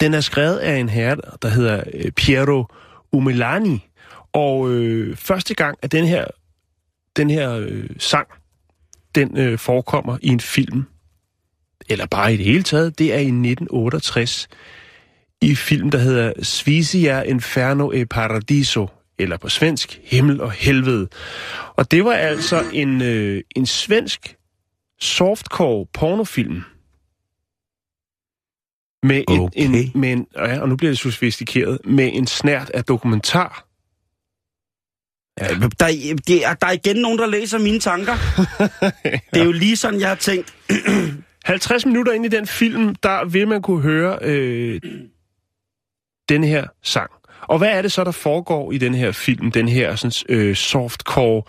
[0.00, 2.64] den er skrevet af en herre, der hedder øh, Piero
[3.12, 3.88] Umilani.
[4.32, 6.24] Og øh, første gang, at den her,
[7.16, 8.26] den her øh, sang,
[9.14, 10.84] den øh, forekommer i en film,
[11.92, 14.48] eller bare i det hele taget, det er i 1968
[15.42, 21.08] i film, der hedder Svisia Inferno e Paradiso, eller på svensk, Himmel og Helvede.
[21.76, 24.36] Og det var altså en, øh, en svensk
[25.00, 26.62] softcore pornofilm.
[29.02, 29.50] Med en, Okay.
[29.64, 33.66] en, med en, ja, og nu bliver det sofistikeret, med en snært af dokumentar.
[35.40, 35.48] Ja.
[35.78, 38.12] Der, er- det er, der er igen nogen, der læser mine tanker.
[39.34, 40.54] Det er jo lige sådan, jeg har tænkt.
[41.44, 44.80] 50 minutter ind i den film, der vil man kunne høre øh,
[46.28, 47.10] den her sang.
[47.42, 50.56] Og hvad er det så, der foregår i den her film, den her sådan, øh,
[50.56, 51.42] softcore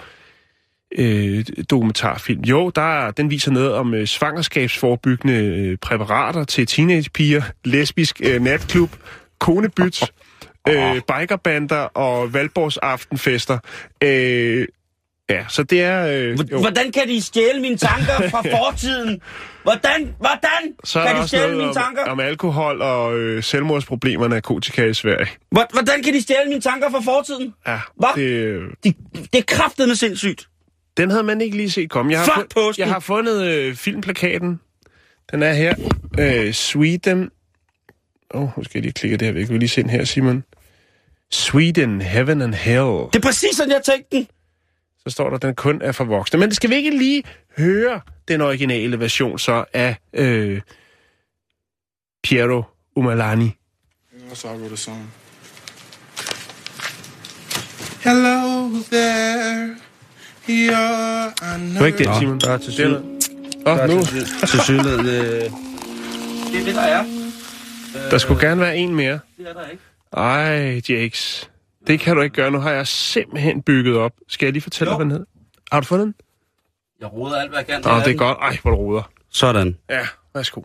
[0.97, 2.41] øh, dokumentarfilm?
[2.41, 8.41] Jo, der, er- den viser noget om øh, svangerskabsforebyggende øh, præparater til teenagepiger, lesbisk øh,
[8.41, 8.89] natklub,
[9.39, 10.01] konebyt,
[10.69, 13.59] øh, bikerbander og valborgsaftenfester.
[14.03, 14.67] Øh,
[15.29, 16.07] ja, så det er...
[16.07, 16.59] Øh, jo.
[16.59, 19.21] Hvordan kan de stjæle mine tanker fra fortiden?
[19.63, 20.15] Hvordan?
[20.17, 22.03] Hvordan Så kan de stjæle mine om, tanker?
[22.05, 25.27] om alkohol og øh, selvmordsproblemer narkotika i Sverige.
[25.51, 27.53] Hvor- Hvordan kan de stjæle mine tanker fra fortiden?
[27.67, 28.09] Ja, Hvad?
[28.15, 28.93] det, De,
[29.33, 30.47] det er kraftedeme sindssygt.
[30.97, 32.11] den havde man ikke lige set komme.
[32.11, 34.59] Jeg har, fund- jeg har fundet øh, filmplakaten.
[35.31, 35.75] Den er her.
[36.19, 37.29] Øh, Sweden.
[38.33, 39.49] Åh, oh, nu skal jeg lige klikke det her væk.
[39.49, 40.43] Vi lige se den her, Simon.
[41.31, 42.85] Sweden, Heaven and Hell.
[43.13, 44.27] Det er præcis sådan, jeg tænkte den.
[45.07, 46.39] Så står der, at den kun er for voksne.
[46.39, 47.23] Men skal vi ikke lige
[47.57, 50.61] høre den originale version så af øh,
[52.23, 52.63] Piero
[52.95, 53.51] Umalani?
[54.29, 55.11] That's why I wrote a song.
[58.03, 59.75] Hello there,
[60.47, 62.39] you're Det var ikke Nå, Simon.
[62.39, 63.67] der er til Den syd.
[63.67, 64.01] Åh, nu.
[64.47, 65.05] Til synligheden.
[65.05, 65.13] Øh...
[66.51, 67.05] Det er det, der er.
[68.11, 69.19] Der skulle gerne være en mere.
[69.37, 69.83] Det er der ikke.
[70.13, 71.49] Ej, Jakes.
[71.87, 72.51] Det kan du ikke gøre.
[72.51, 74.11] Nu har jeg simpelthen bygget op.
[74.27, 74.97] Skal jeg lige fortælle dig, Jo.
[74.97, 75.25] hvad den hed?
[75.71, 76.15] Har du fundet den?
[76.99, 77.81] Jeg roder alt, hvad jeg kan.
[77.91, 78.37] Nå, det er godt.
[78.41, 79.03] Ej, hvor du ruder.
[79.29, 79.77] Sådan.
[79.89, 80.61] Ja, værsgo.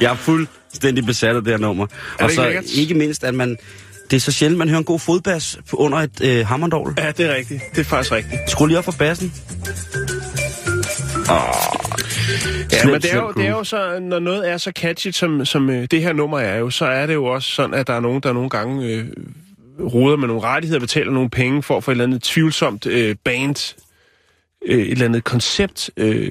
[0.00, 1.86] Jeg er fuldstændig besat af det her nummer.
[1.86, 2.64] det Og ikke så lækkert?
[2.74, 3.56] ikke mindst, at man...
[4.10, 6.94] Det er så sjældent, man hører en god fodbas på- under et øh, hammondorgel.
[6.98, 7.60] Ja, det er rigtigt.
[7.74, 8.50] Det er faktisk rigtigt.
[8.50, 9.32] Skru lige op for bassen.
[12.72, 15.10] Ja, Slem, men det er, jo, det er jo så, når noget er så catchy,
[15.10, 17.86] som, som øh, det her nummer er jo, så er det jo også sådan, at
[17.86, 19.04] der er nogen, der nogle gange øh,
[19.94, 23.16] roder med nogle rettigheder, betaler nogle penge for at få et eller andet tvivlsomt øh,
[23.24, 23.74] band,
[24.66, 26.30] øh, et eller andet koncept, øh,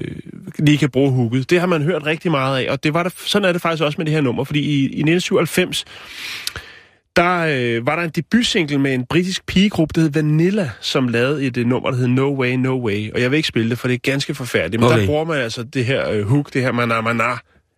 [0.58, 1.50] lige kan bruge hooket.
[1.50, 3.82] Det har man hørt rigtig meget af, og det var der, sådan er det faktisk
[3.82, 5.84] også med det her nummer, fordi i, i 1997,
[7.16, 11.44] der øh, var der en debutsingle med en britisk pigegruppe, der hed Vanilla, som lavede
[11.46, 13.12] et øh, nummer, der hed No Way, No Way.
[13.12, 14.80] Og jeg vil ikke spille det, for det er ganske forfærdeligt.
[14.80, 15.00] Men okay.
[15.00, 17.24] Der bruger man altså det her øh, hook, det her mana mana,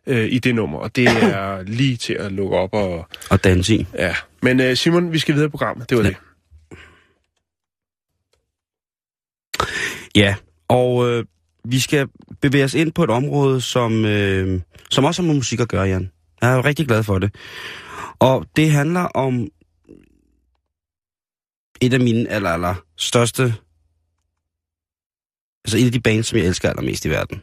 [0.06, 0.78] øh, i det nummer.
[0.78, 3.08] Og det er lige til at lukke op og...
[3.30, 3.86] Og danse i.
[3.98, 4.14] Ja.
[4.42, 5.90] Men øh, Simon, vi skal videre i programmet.
[5.90, 6.08] Det var Ja.
[6.08, 6.16] det.
[10.16, 10.34] Ja,
[10.68, 11.24] og øh,
[11.64, 12.08] vi skal
[12.40, 15.82] bevæge os ind på et område, som, øh, som også har med musik at gøre,
[15.82, 16.10] Jan.
[16.42, 17.34] Jeg er rigtig glad for det.
[18.18, 19.48] Og det handler om
[21.80, 23.54] et af mine aller, aller største...
[25.64, 27.42] Altså et af de bands, som jeg elsker allermest i verden.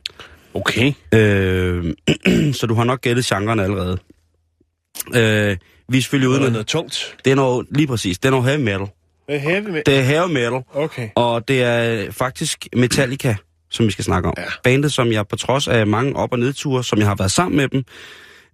[0.54, 0.94] Okay.
[1.14, 1.96] Øh,
[2.58, 3.98] så du har nok gættet genren allerede.
[5.16, 5.58] Øh,
[5.90, 6.52] vi er selvfølgelig ude med...
[6.52, 7.18] noget tungt.
[7.26, 8.88] Det er noget, lige præcis, det er noget heavy metal.
[9.30, 9.82] Det er heavy med.
[9.86, 10.64] Det er heavy metal.
[10.74, 11.10] Okay.
[11.16, 13.36] Og det er faktisk Metallica,
[13.70, 14.34] som vi skal snakke om.
[14.38, 14.44] Ja.
[14.64, 17.58] Bandet, som jeg på trods af mange op- og nedture, som jeg har været sammen
[17.58, 17.84] med dem,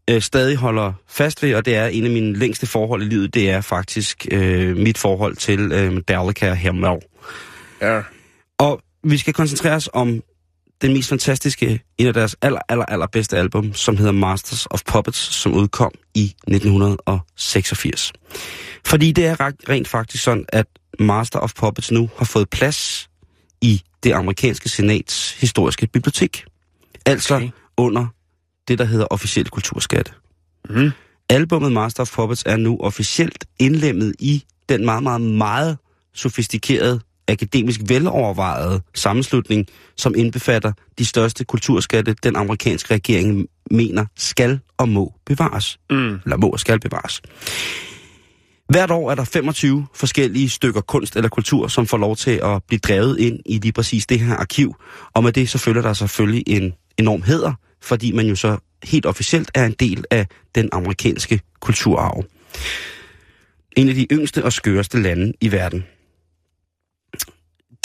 [0.10, 3.34] øh, stadig holder fast ved, og det er en af mine længste forhold i livet,
[3.34, 7.00] det er faktisk øh, mit forhold til øh, Metallica metal.
[7.82, 8.02] Ja.
[8.58, 10.22] Og vi skal koncentrere os om
[10.82, 14.82] den mest fantastiske, en af deres aller, aller, aller bedste album, som hedder Masters of
[14.88, 18.14] Puppets, som udkom i 1986.
[18.86, 19.36] Fordi det er
[19.70, 20.66] rent faktisk sådan, at
[21.00, 23.10] Master of Puppets nu har fået plads
[23.62, 26.46] i det amerikanske senats historiske bibliotek.
[27.06, 27.50] Altså Okay.
[27.78, 28.06] under
[28.68, 30.12] det, der hedder officielle kulturskatte.
[30.70, 30.92] Mhm.
[31.30, 35.78] Albummet Master of Puppets er nu officielt indlemmet i den meget, meget, meget
[36.14, 44.90] sofistikerede, akademisk velovervejede sammenslutning, som indbefatter de største kulturskatte, den amerikanske regering mener skal og
[44.90, 45.80] må bevares.
[45.90, 46.20] Mm.
[46.26, 47.22] Eller må og skal bevares.
[48.70, 52.64] Hvert år er der 25 forskellige stykker kunst eller kultur, som får lov til at
[52.68, 54.76] blive drevet ind i lige præcis det her arkiv.
[55.14, 59.06] Og med det så følger der selvfølgelig en enorm heder, fordi man jo så helt
[59.06, 62.24] officielt er en del af den amerikanske kulturarv.
[63.78, 65.84] En af de yngste og skøreste lande i verden.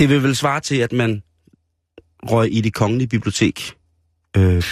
[0.01, 1.23] Det vil vel svare til, at man
[2.23, 3.75] røg i det kongelige bibliotek.
[4.37, 4.63] Øh,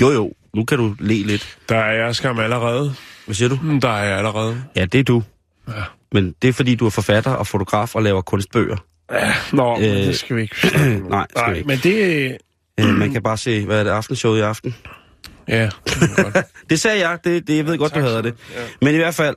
[0.00, 1.58] jo jo, nu kan du le lidt.
[1.68, 2.94] Der er jeg skam allerede.
[3.24, 3.58] Hvad siger du?
[3.62, 4.64] Mm, Der er jeg allerede.
[4.76, 5.22] Ja, det er du.
[5.68, 5.72] Ja.
[6.12, 8.76] Men det er fordi, du er forfatter og fotograf og laver kunstbøger.
[9.52, 11.66] Nå, øh, men det skal vi ikke nej, skal vi nej ikke.
[11.68, 12.38] men det...
[12.80, 14.74] Øh, man kan bare se, hvad er det, aftenshowet i aften?
[15.48, 16.36] Ja, det godt.
[16.70, 18.34] Det sagde jeg, det, det jeg ved godt, du havde det.
[18.54, 18.68] have.
[18.82, 19.36] Men i hvert fald,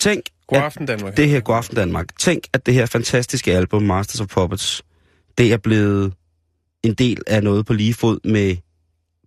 [0.00, 1.16] tænk, God aften, Danmark.
[1.16, 4.82] det her God Aften Danmark, tænk, at det her fantastiske album, Masters of Puppets,
[5.38, 6.12] det er blevet
[6.82, 8.56] en del af noget på lige fod med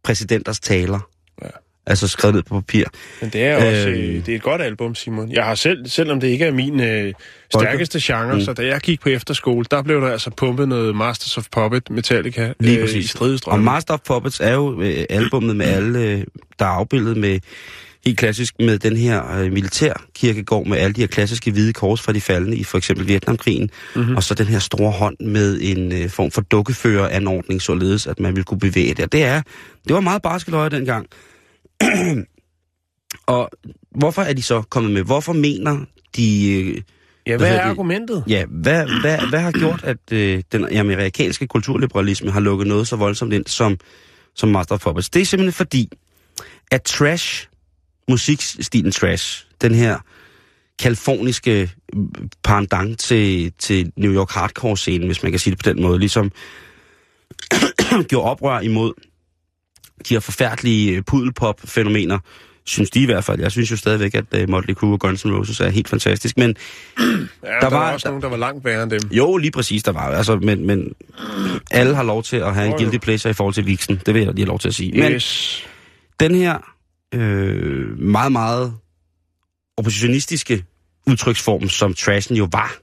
[0.03, 0.99] præsidenters taler.
[1.41, 1.47] Ja.
[1.85, 2.85] Altså skrevet ned på papir.
[3.21, 3.99] Men det er også Øhm.
[3.99, 5.31] øh, det er et godt album, Simon.
[5.31, 7.13] Jeg har selv, selvom det ikke er min øh,
[7.53, 8.41] stærkeste genre, mm.
[8.41, 11.89] så da jeg gik på efterskole, der blev der altså pumpet noget Masters of Puppet
[11.89, 13.05] Metallica Lige øh, i præcis.
[13.05, 13.65] Og stridestrømme.
[13.65, 16.23] Master of Puppets er jo øh, albummet med alle, øh,
[16.59, 17.39] der er afbildet med,
[18.05, 22.13] helt klassisk med den her øh, militærkirkegård med alle de her klassiske hvide kors fra
[22.13, 23.69] de faldende i for eksempel Vietnamkrigen.
[23.95, 24.15] Mm-hmm.
[24.15, 28.35] Og så den her store hånd med en øh, form for dukkeføreranordning, således at man
[28.35, 29.05] vil kunne bevæge det.
[29.05, 29.41] Og det er,
[29.87, 31.07] det var meget barskeløje dengang.
[33.27, 33.49] og
[33.95, 35.03] hvorfor er de så kommet med?
[35.03, 35.85] Hvorfor mener
[36.15, 36.53] de...
[36.53, 36.81] Øh,
[37.27, 37.69] ja, hvad hvad er det?
[37.69, 38.23] argumentet?
[38.27, 42.95] Ja, hvad, hvad, hvad har gjort, at øh, den amerikanske kulturliberalisme har lukket noget så
[42.95, 43.77] voldsomt ind som,
[44.35, 45.09] som Master of Puppets?
[45.09, 45.89] Det er simpelthen fordi,
[46.71, 47.47] at trash,
[48.09, 49.97] musikstilen trash, den her
[50.79, 51.71] kaliforniske
[52.43, 56.31] pendant til, til New York hardcore-scenen, hvis man kan sige det på den måde, ligesom
[58.09, 58.93] gjorde oprør imod
[60.09, 62.19] de her forfærdelige øh, pudelpop-fænomener,
[62.65, 63.39] synes de i hvert fald.
[63.39, 66.37] Jeg synes jo stadigvæk, at uh, Motley Crue og Guns N' Roses er helt fantastisk,
[66.37, 66.55] men
[66.99, 68.99] Ja, der, der var, var- også der- nogen, der var langt værre end dem.
[69.11, 70.01] jo, lige præcis, der var.
[70.11, 70.93] Altså, men, men
[71.71, 72.83] alle har lov til at have en Jo, jo.
[72.83, 74.01] guilty pleasure i forhold til Vixen.
[74.05, 74.91] Det vil jeg lige have lov til at sige.
[75.01, 75.63] Men Yes.
[76.19, 76.72] den her
[77.13, 78.73] øh, meget, meget
[79.77, 80.65] oppositionistiske
[81.07, 82.75] udtryksform, som trashen jo var,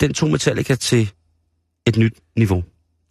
[0.00, 1.12] den tog Metallica til
[1.86, 2.64] et nyt niveau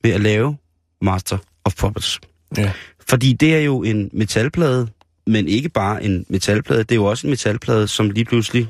[0.03, 0.57] ved at lave
[1.01, 2.19] Master of Puppets.
[2.57, 2.71] Ja.
[3.09, 4.87] Fordi det er jo en metalplade,
[5.27, 6.83] men ikke bare en metalplade.
[6.83, 8.67] Det er jo også en metalplade, som lige pludselig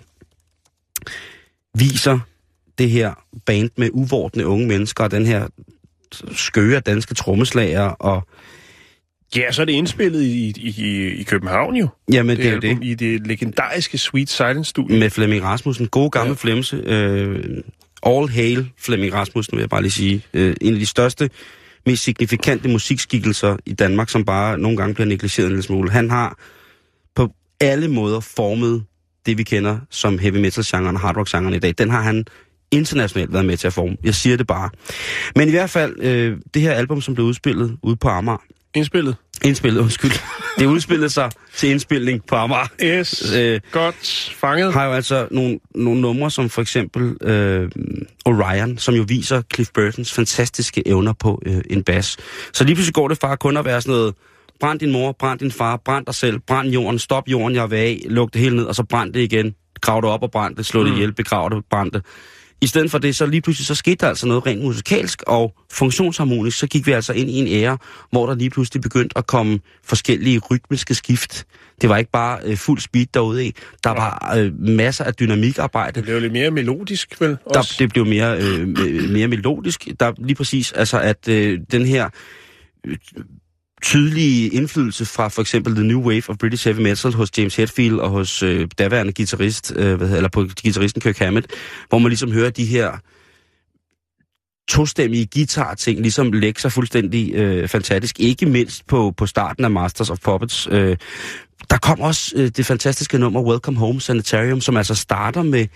[1.77, 2.19] viser
[2.77, 3.13] det her
[3.45, 5.47] band med uvordne unge mennesker, og den her
[6.31, 8.27] skøre danske trommeslager, og
[9.35, 11.87] Ja, så er det indspillet i, i, i, i København jo.
[12.13, 12.87] jamen, det, det er album, det.
[12.87, 14.97] I det legendariske Sweet Silence Studio.
[14.99, 16.31] Med Flemming Rasmussen, gode gamle Ja.
[16.31, 16.35] ja.
[16.35, 17.43] Flemse, øh,
[18.05, 20.21] all hail Flemming Rasmussen, vil jeg bare lige sige.
[20.33, 21.29] Øh, en af de største,
[21.85, 25.91] mest signifikante musikskikkelser i Danmark, som bare nogle gange bliver negligeret en lille smule.
[25.91, 26.37] Han har
[27.15, 28.83] på alle måder formet
[29.25, 31.73] det, vi kender som heavy metal-genren og hard rock-genren i dag.
[31.77, 32.25] Den har han
[32.71, 33.97] internationalt været med til at forme.
[34.03, 34.69] Jeg siger det bare.
[35.35, 38.43] Men i hvert fald, øh, det her album, som blev udspillet ude på Amager,
[38.75, 39.15] Indspillet.
[39.43, 40.11] indspillet, undskyld,
[40.59, 42.67] det udspillede sig til indspilning på Amager.
[42.83, 43.33] Yes.
[43.35, 44.73] Øh, Godt fanget.
[44.73, 47.71] har jo altså nogle, nogle numre, som for eksempel øh,
[48.25, 52.17] Orion, som jo viser Cliff Burtons fantastiske evner på øh, en bas.
[52.53, 54.13] Så lige pludselig går det fra kun at være sådan noget,
[54.59, 57.77] brænd din mor, brænd din far, brænd dig selv, brænd jorden, stop jorden, jeg er
[57.77, 59.55] af, luk det hele ned, og så brænd det igen.
[59.81, 62.01] Grav det op og brænd det, slå det ihjel, begrav det, brænd det.
[62.61, 65.53] I stedet for det, så lige pludselig, så skete der altså noget rent musikalsk og
[65.71, 66.57] funktionsharmonisk.
[66.57, 67.77] Så gik vi altså ind i en ære,
[68.11, 71.45] hvor der lige pludselig begyndte at komme forskellige rytmiske skift.
[71.81, 73.55] Det var ikke bare øh, fuld speed derude i.
[73.83, 75.95] Der var øh, masser af dynamikarbejde.
[75.95, 77.29] Det blev lidt mere melodisk, vel?
[77.29, 77.75] Der, Også.
[77.79, 78.67] det blev mere, øh,
[79.09, 79.87] mere melodisk.
[79.99, 82.09] Der lige præcis, altså at øh, den her
[83.81, 87.99] tydelige indflydelse fra for eksempel The New Wave of British Heavy Metal hos James Hetfield
[87.99, 91.47] og hos øh, daværende guitarist, øh, hvad hedder, eller på guitaristen Kirk Hammett,
[91.89, 92.97] hvor man ligesom hører de her
[94.67, 98.19] tostemmige guitar-ting ligesom lægge sig fuldstændig øh, fantastisk.
[98.19, 100.67] Ikke mindst på, på starten af Masters of Puppets.
[100.71, 100.97] Øh,
[101.69, 105.67] der kom også øh, det fantastiske nummer Welcome Home Sanitarium, som altså starter med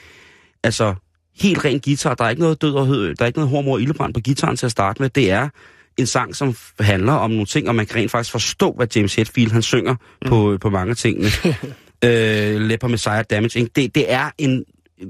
[0.64, 0.96] altså
[1.36, 2.16] helt ren guitar.
[2.16, 4.20] Der er ikke noget død og hød, der er ikke noget hormor og ildebrand på
[4.20, 5.10] gitaren til at starte med.
[5.10, 5.50] Det er
[5.98, 9.16] en sang, som handler om nogle ting, og man kan rent faktisk forstå, hvad James
[9.16, 10.30] Hetfield han synger mm.
[10.30, 11.30] på, på mange af tingene.
[12.06, 13.60] øh, Leper Messiah Damage.
[13.60, 13.70] Inc.
[13.76, 14.66] Det, det er en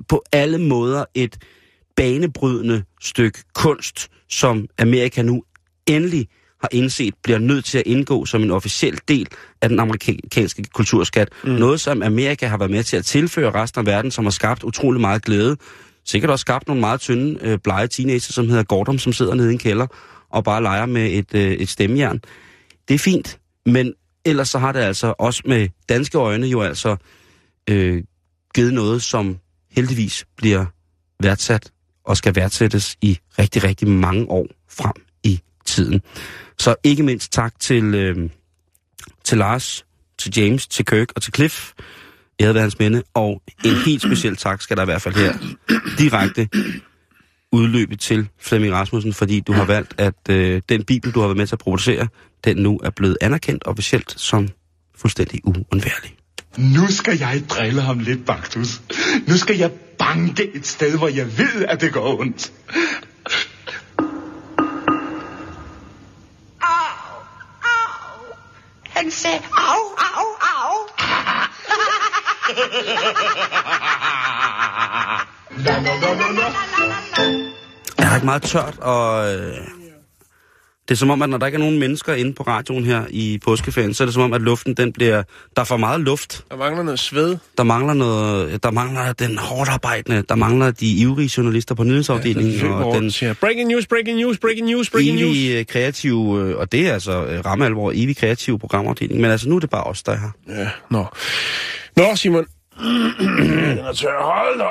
[0.07, 1.37] på alle måder et
[1.95, 5.43] banebrydende stykke kunst, som Amerika nu
[5.87, 6.27] endelig
[6.61, 9.27] har indset, bliver nødt til at indgå som en officiel del
[9.61, 11.29] af den amerikanske kulturskat.
[11.43, 11.49] Mm.
[11.49, 14.63] Noget, som Amerika har været med til at tilføre resten af verden, som har skabt
[14.63, 15.57] utrolig meget glæde.
[16.05, 19.49] Sikkert også skabt nogle meget tynde, øh, blege teenager, som hedder Gordon, som sidder nede
[19.49, 19.87] i en kælder
[20.29, 22.21] og bare leger med et, øh, et stemmejern.
[22.87, 23.93] Det er fint, men
[24.25, 26.95] ellers så har det altså også med danske øjne jo altså
[27.69, 28.03] øh,
[28.55, 29.37] givet noget, som
[29.71, 30.65] heldigvis bliver
[31.19, 31.71] værdsat
[32.03, 36.01] og skal værdsættes i rigtig, rigtig mange år frem i tiden.
[36.57, 38.29] Så ikke mindst tak til, øh,
[39.23, 39.85] til Lars,
[40.17, 41.73] til James, til Kirk og til Cliff.
[42.39, 45.15] Jeg havde været hans minde, og en helt speciel tak skal der i hvert fald
[45.15, 45.37] her
[45.97, 46.49] direkte
[47.51, 51.37] udløbe til Flemming Rasmussen, fordi du har valgt, at øh, den bibel, du har været
[51.37, 52.07] med til at producere,
[52.43, 54.49] den nu er blevet anerkendt officielt som
[54.95, 56.15] fuldstændig uundværlig.
[56.57, 58.81] Nu skal jeg drille ham lidt, Baktus.
[59.27, 62.51] Nu skal jeg banke et sted, hvor jeg ved, at det går ondt.
[68.89, 70.87] Han sagde, au, au, au.
[77.97, 79.53] Er der ikke meget tørt, og øh,
[80.87, 83.03] det er som om, at når der ikke er nogen mennesker inde på radioen her
[83.09, 85.23] i påskeferien, så er det som om, at luften den bliver...
[85.55, 86.45] Der er for meget luft.
[86.51, 87.37] Der mangler noget sved.
[87.57, 88.63] Der mangler noget...
[88.63, 90.23] Der mangler den hårdt arbejdende.
[90.29, 92.53] Der mangler de ivrige journalister på nyhedsafdelingen.
[92.53, 95.37] Ja, og den siger, breaking news, breaking news, breaking news, breaking news.
[95.37, 96.41] evige kreative...
[96.41, 99.21] øh, Og det er altså øh, ramme alvor, evig kreative programafdeling.
[99.21, 100.59] Men altså, nu er det bare os, der er her.
[100.61, 101.05] Ja, nå.
[101.97, 102.45] Nå, Simon.
[102.79, 104.23] Den er tør.
[104.23, 104.69] Hold da.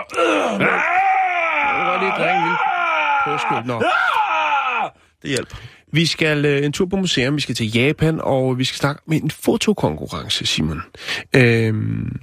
[1.77, 3.67] Vil godt lige drikke en lille.
[3.67, 3.83] Nå.
[5.23, 5.57] Det hjælper.
[5.93, 9.03] Vi skal øh, en tur på museum, vi skal til Japan, og vi skal snakke
[9.07, 10.83] med en fotokonkurrence, Simon.
[11.37, 12.21] Øhm,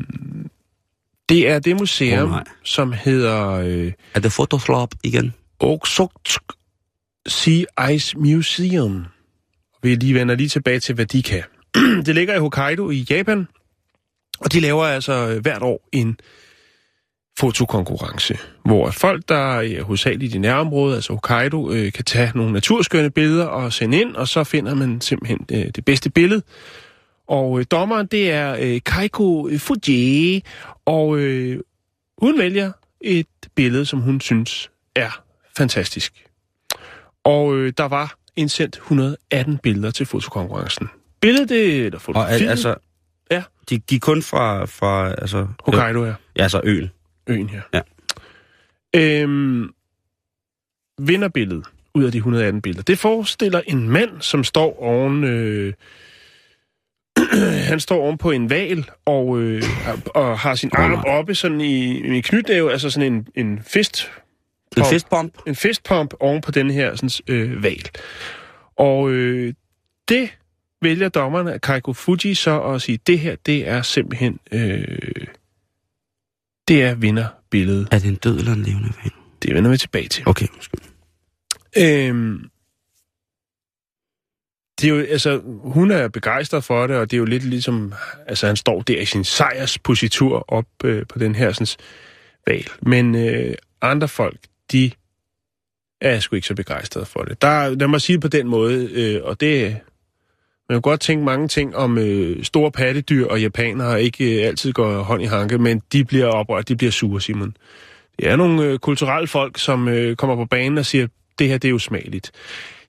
[1.30, 2.44] det er det museum, nej.
[2.64, 5.34] som hedder øh, Er det Photoslop igen?
[5.60, 6.42] Oksotsk
[7.28, 9.06] Sea Ice Museum.
[9.84, 11.44] Vi lige vender lige tilbage til, hvad de kan.
[12.06, 13.48] det ligger i Hokkaido i Japan,
[14.40, 16.18] og de laver altså hvert år en
[17.40, 23.10] fotokonkurrence, hvor folk, der er hovedsageligt i nærområdet, altså Hokkaido, øh, kan tage nogle naturskønne
[23.12, 26.42] billeder og sende ind, og så finder man simpelthen øh, det bedste billede.
[27.28, 30.44] Og øh, dommeren, det er øh, Kaiko Fuji,
[30.86, 31.60] og øh,
[32.18, 32.72] hun vælger
[33.02, 35.24] et billede, som hun synes er
[35.58, 36.26] fantastisk.
[37.24, 40.90] Og øh, der var indsendt 118 billeder til fotokonkurrencen.
[41.22, 42.76] Billedet, det, eller Og fotografiet, al- altså.
[43.70, 46.14] De gik kun fra, fra altså, Hokkaido, ja.
[46.38, 46.92] Ja, altså øen.
[47.28, 47.62] Øen her.
[47.74, 47.82] Ja.
[48.96, 49.70] Øhm,
[51.02, 52.84] vinderbilledet ud af de 118 billeder.
[52.84, 55.24] Det forestiller en mand, som står oven...
[55.24, 55.74] Øh,
[57.70, 59.64] han står oven på en val og, øh,
[60.06, 64.12] og har sin arm oppe sådan i, i knytnæve, altså sådan en, en fist
[64.78, 64.94] En Pump.
[64.94, 65.34] fistbomb.
[65.48, 67.90] en fistpump oven på den her sådan, øh, val.
[68.78, 69.54] Og øh,
[70.10, 70.30] det
[70.82, 75.28] vælger dommerne, Kaiko Fuji, så at sige, det her, det er simpelthen, øh,
[76.68, 77.88] det er vinderbilledet.
[77.92, 79.12] Er det en død eller en levende val?
[79.42, 80.24] Det vender vi tilbage til.
[80.28, 80.80] Okay, undskyld.
[81.78, 82.50] Øhm,
[84.82, 87.94] det er jo, altså, hun er begejstret for det, og det er jo lidt ligesom,
[88.28, 91.86] altså han står der i sin sejrspositur op øh, på den her sådan,
[92.48, 92.70] valg.
[92.82, 94.40] Men øh, andre folk,
[94.72, 94.92] de
[96.02, 97.42] er sgu ikke så begejstrede for det.
[97.42, 99.78] Der, er- lad mig sige på den måde, øh, og det
[100.70, 104.74] man kan godt tænke mange ting om øh, store pattedyr og japanere ikke øh, altid
[104.74, 107.58] går hånd i hanke, men de bliver oprørt, de bliver sure, Simon.
[108.20, 111.08] Det er nogle øh, kulturelle folk, som øh, kommer på banen og siger,
[111.40, 112.32] det her det er usmageligt.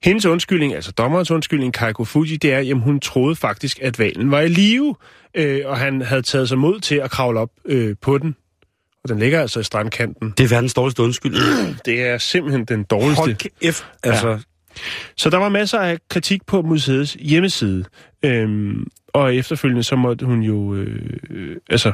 [0.03, 4.31] Hendes undskyldning, altså dommerens undskyldning, Kaiko Fuji, det er, at hun troede faktisk, at valen
[4.31, 4.95] var i live,
[5.35, 8.37] øh, og han havde taget sig mod til at kravle op øh, på den.
[9.03, 10.35] Og den ligger altså i strandkanten.
[10.39, 11.43] Det er verdens dårligste undskyldning.
[11.85, 13.21] Det er simpelthen den dårligste.
[13.21, 13.87] Hold kæft.
[14.03, 14.39] Altså, ja.
[15.17, 17.85] Så der var masser af kritik på museets hjemmeside.
[18.23, 20.75] Øhm, og efterfølgende så måtte hun jo...
[20.75, 21.93] Øh, øh, altså,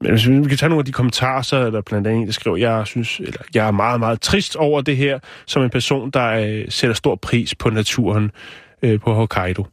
[0.00, 2.32] hvis vi kan tage nogle af de kommentarer, så er der blandt andet en, der
[2.32, 6.10] skriver, jeg synes, eller jeg er meget, meget trist over det her, som en person,
[6.10, 8.30] der øh, sætter stor pris på naturen
[8.82, 9.66] øh, på Hokkaido.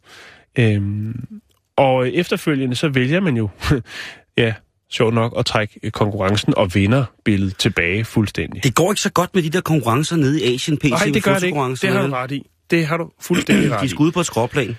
[0.59, 1.39] Øhm,
[1.75, 3.49] og efterfølgende, så vælger man jo,
[4.37, 4.53] ja,
[4.93, 8.63] sjovt nok, at trække øh, konkurrencen og vinder billedet tilbage fuldstændig.
[8.63, 10.89] det går ikke så godt med de der konkurrencer nede i Asian PC.
[10.89, 11.59] Nej, det gør det ikke.
[11.59, 12.49] Det har du ret i.
[12.71, 13.89] Det har du fuldstændig ret De i.
[13.89, 14.77] skal ud på et skråplan.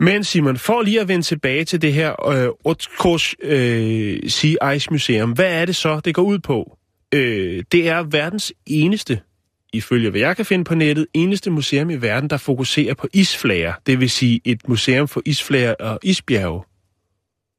[0.00, 4.90] Men Simon, for lige at vende tilbage til det her øh, Otkos øh, Sea Ice
[4.90, 6.76] Museum, hvad er det så, det går ud på?
[7.14, 9.20] Øh, det er verdens eneste
[9.72, 13.72] ifølge hvad jeg kan finde på nettet, eneste museum i verden, der fokuserer på isflager.
[13.86, 16.62] Det vil sige et museum for isflager og isbjerge.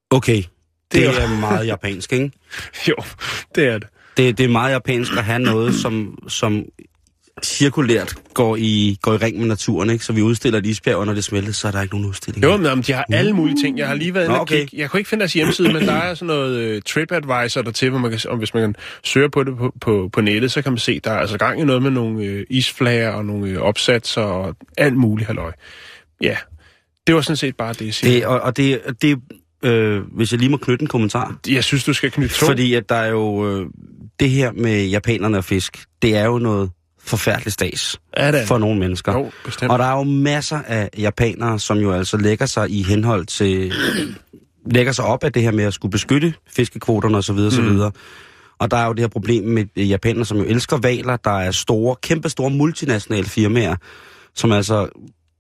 [0.10, 0.44] Okay,
[0.92, 2.32] det, er meget japansk, ikke?
[2.90, 2.96] Jo,
[3.56, 3.88] det er det.
[4.18, 6.66] Det, det er meget japansk at have noget, som, som
[7.44, 10.06] cirkulært går i, går i ring med naturen, ikke?
[10.06, 12.44] Så vi udstiller et isbjerg, og når det smelter, så er der ikke nogen udstilling.
[12.44, 13.78] Jo, men de har alle mulige ting.
[13.78, 14.68] Jeg har lige været inde og okay.
[14.74, 17.90] Jeg kunne ikke finde deres hjemmeside, men der er sådan noget uh, TripAdvisor der til,
[17.90, 20.72] hvor man kan, om hvis man søger på det på, på, på nettet, så kan
[20.72, 23.58] man se, der er altså gang i noget med nogle øh, isflager og nogle øh,
[23.58, 25.52] opsatser og alt muligt halløj.
[26.22, 26.38] Ja,
[27.08, 28.14] det var sådan set bare det, jeg siger.
[28.14, 29.20] Det, og, og det, det
[29.64, 31.36] øh, hvis jeg lige må knytte en kommentar.
[31.48, 32.46] Jeg synes, du skal knytte to.
[32.46, 33.66] Fordi at der er jo øh,
[34.20, 36.72] det her med japanerne og fisk, det er jo noget
[37.04, 38.48] forfærdeligt stas er det?
[38.48, 39.14] for nogle mennesker.
[39.14, 39.72] Jo, bestemt.
[39.72, 43.74] Og der er jo masser af japanere, som jo altså lægger sig i henhold til...
[44.66, 47.36] lægger sig op af det her med at skulle beskytte fiskekvoterne osv.
[47.36, 47.46] Mm.
[47.46, 47.92] osv.
[48.60, 51.18] Og der er jo det her problem med japanere, som jo elsker valer.
[51.18, 53.76] Der er store, kæmpe store multinationale firmaer,
[54.36, 54.90] som altså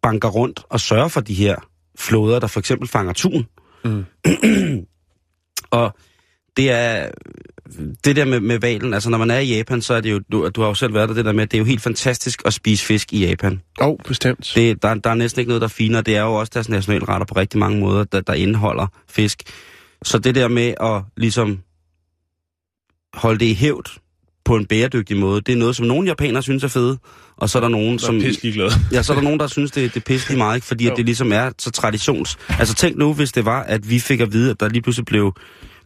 [0.01, 1.55] banker rundt og sørger for de her
[1.99, 3.45] flåder, der for eksempel fanger tun.
[3.83, 4.05] Mm.
[5.71, 5.95] og
[6.57, 7.11] det er
[8.03, 10.21] det der med, med valen, altså når man er i Japan, så er det jo,
[10.31, 12.41] du, du har jo selv været der, det der med, det er jo helt fantastisk
[12.45, 13.61] at spise fisk i Japan.
[13.81, 14.51] Jo, oh, bestemt.
[14.55, 16.01] Det, der, der er næsten ikke noget, der er finere.
[16.01, 19.43] Det er jo også deres nationalretter på rigtig mange måder, der, der indeholder fisk.
[20.03, 21.59] Så det der med at ligesom
[23.13, 23.99] holde det i hævd
[24.45, 26.97] på en bæredygtig måde, det er noget, som nogle japanere synes er fede,
[27.41, 28.17] og så er der nogen, Der som...
[28.17, 28.79] er.
[28.91, 30.67] Ja, så er der nogen, der synes, det, det er pisselig meget, ikke?
[30.67, 32.37] fordi at det ligesom er så traditions...
[32.49, 35.05] Altså tænk nu, hvis det var, at vi fik at vide, at der lige pludselig
[35.05, 35.33] blev,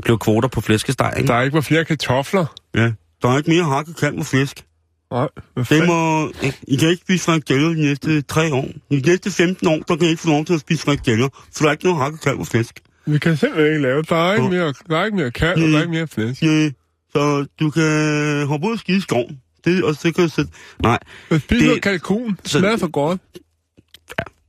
[0.03, 1.27] blev kvoter på flæskesteg, ikke?
[1.27, 2.45] Der er ikke var flere kartofler.
[2.75, 2.91] Ja.
[3.21, 4.63] Der er ikke mere hakket kalv og fisk.
[5.11, 5.27] Nej,
[5.69, 6.31] Det må...
[6.67, 8.67] I kan ikke spise frikadeller de næste tre år.
[8.91, 11.63] De næste 15 år, der kan I ikke få lov til at spise frikadeller, for
[11.63, 12.79] der er ikke noget hakket kalv og fisk.
[13.05, 14.01] Vi kan simpelthen ikke lave.
[14.01, 16.43] Der er ikke mere, der er ikke mere kalv, og der er ikke mere flæsk.
[16.43, 16.69] Ja,
[17.13, 19.39] så du kan hoppe ud og skide i skoven.
[19.65, 20.51] Det, og så kan du sætte...
[20.79, 20.99] Nej,
[21.29, 22.37] Det- noget kalkun.
[22.43, 23.21] Det så- smager for godt.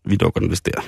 [0.04, 0.80] vi dukker den vist der.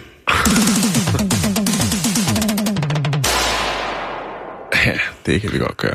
[4.86, 5.94] Ja, det kan vi godt gøre.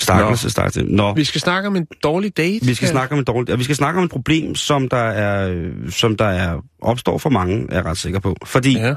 [0.00, 0.86] Stakkels, stakkels.
[0.90, 2.66] Nå, Vi skal snakke om en dårlig date.
[2.66, 3.58] vi skal snakke om et dårligt...
[3.58, 7.66] Vi skal snakke om et problem, som der er, som der er opstår for mange,
[7.70, 8.36] er jeg ret sikker på.
[8.44, 8.94] Fordi Ja.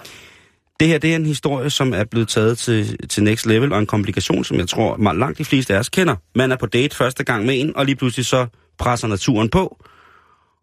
[0.80, 3.80] Det her, det er en historie, som er blevet taget til, til next level, og
[3.80, 6.16] en komplikation, som jeg tror, meget langt de fleste af os kender.
[6.36, 8.48] Man er på date første gang med en, og lige pludselig så
[8.78, 9.86] presser naturen på,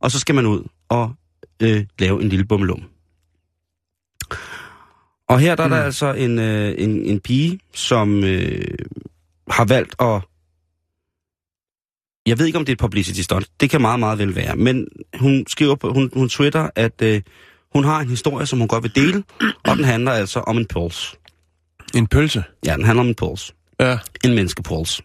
[0.01, 1.15] og så skal man ud og
[1.63, 2.83] øh, lave en lille bummelum.
[5.29, 5.85] Og her der er der Mm.
[5.85, 8.65] altså en, øh, en, en pige, som øh,
[9.51, 10.21] har valgt at...
[12.27, 13.49] Jeg ved ikke, om det er et publicity stunt.
[13.61, 14.57] Det kan meget, meget vel være.
[14.57, 17.23] Men hun skriver på, hun, hun twitter, at øh,
[17.75, 19.25] hun har en historie, som hun godt vil dele,
[19.65, 21.15] og den handler altså om en puls.
[21.95, 22.45] En pølse.
[22.67, 23.55] Ja, den handler om en puls.
[23.81, 23.99] Ja.
[24.25, 25.01] En menneskepuls.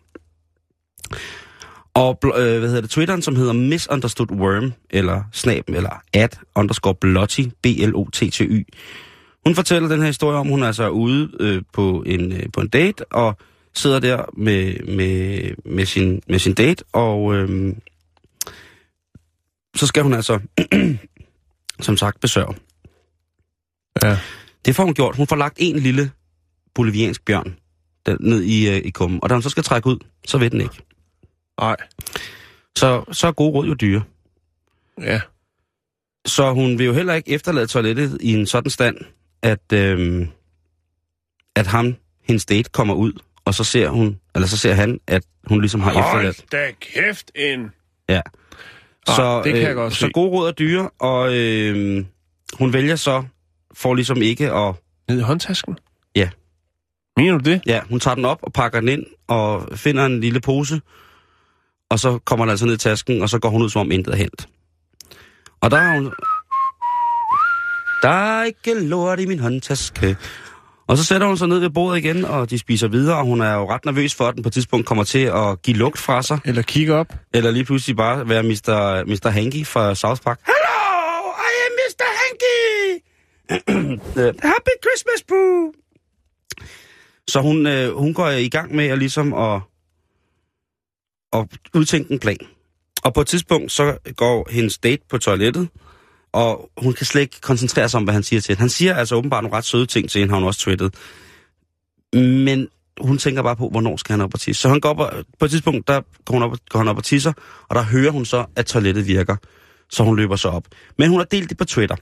[1.93, 6.95] Og øh, hvad hedder det, Twitteren, som hedder Misunderstood Worm, eller snab, eller at underscore
[6.95, 8.63] blotty, B-L-O-T-T-Y.
[9.45, 12.61] Hun fortæller den her historie om, hun er altså ude øh, på, en, øh, på
[12.61, 13.37] en date, og
[13.73, 17.75] sidder der med, med, med, sin, med sin date, og øh,
[19.75, 20.39] så skal hun altså,
[21.79, 22.55] som sagt, besøge.
[24.03, 24.17] Ja.
[24.65, 25.15] Det får hun gjort.
[25.15, 26.11] Hun får lagt en lille
[26.75, 27.55] boliviansk bjørn
[28.05, 30.49] den, ned i, øh, i kummen, og da hun så skal trække ud, så ved
[30.49, 30.75] den ikke.
[31.59, 31.75] Nej.
[32.77, 34.03] Så, så er gode råd jo dyre.
[35.01, 35.21] Ja.
[36.25, 38.97] Så hun vil jo heller ikke efterlade toilettet i en sådan stand,
[39.41, 40.27] at, øhm,
[41.55, 43.13] at ham, hendes date, kommer ud,
[43.45, 46.37] og så ser hun, eller så ser han, at hun ligesom har efterladt.
[46.37, 47.71] Hold da kæft en...
[48.09, 48.21] Ja.
[49.07, 50.09] Ah, Så, det kan jeg godt så se.
[50.13, 52.05] gode råd er dyre, og øhm,
[52.59, 53.23] hun vælger så,
[53.73, 54.73] for ligesom ikke at...
[55.09, 55.77] Ned i håndtasken?
[56.15, 56.29] Ja.
[57.17, 57.61] Mener du det?
[57.65, 60.81] Ja, hun tager den op og pakker den ind, og finder en lille pose,
[61.89, 63.91] og så kommer den altså ned i tasken, og så går hun ud, som om
[63.91, 64.47] intet er hent.
[65.61, 66.13] Og der har hun...
[68.01, 70.17] Der er ikke lort i min håndtaske.
[70.87, 73.41] Og så sætter hun sig ned ved bordet igen, og de spiser videre, og hun
[73.41, 75.99] er jo ret nervøs for, at den på et tidspunkt kommer til at give lugt
[75.99, 76.39] fra sig.
[76.45, 77.13] Eller kigge op?
[77.33, 79.03] Eller lige pludselig bare være Mr.
[79.05, 79.29] Mr.
[79.29, 80.39] Hanky fra South Park.
[80.45, 82.05] Hello, I am Mr.
[82.19, 83.03] Hanky!
[84.49, 85.73] Happy Christmas, Boo!
[87.27, 89.61] Så hun, øh, hun går i gang med at ligesom at,
[91.33, 92.37] at udtænke en plan.
[93.03, 95.69] Og på et tidspunkt, så går hendes date på toilettet,
[96.37, 98.59] og hun kan slet ikke koncentrere sig om, hvad han siger til hende.
[98.59, 100.95] Han siger altså åbenbart nogle ret søde ting til hende, har hun også twittet.
[102.13, 102.67] Men
[103.01, 104.61] hun tænker bare på, hvornår skal han op og tisse.
[104.61, 106.97] Så han går op og, på et tidspunkt, der går hun, op, går hun op
[106.97, 107.33] og tisser,
[107.69, 109.35] og der hører hun så, at toilettet virker.
[109.89, 110.63] Så hun løber så op.
[110.97, 111.95] Men hun har delt det på Twitter.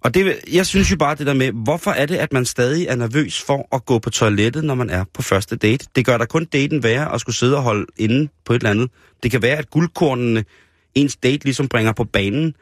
[0.00, 2.86] Og det, jeg synes jo bare det der med, hvorfor er det, at man stadig
[2.86, 5.86] er nervøs for at gå på toilettet, når man er på første date?
[5.96, 8.70] Det gør da kun daten værre at skulle sidde og holde inde på et eller
[8.70, 8.90] andet.
[9.22, 10.44] Det kan være, at guldkornene
[10.94, 12.54] ens date ligesom bringer på banen,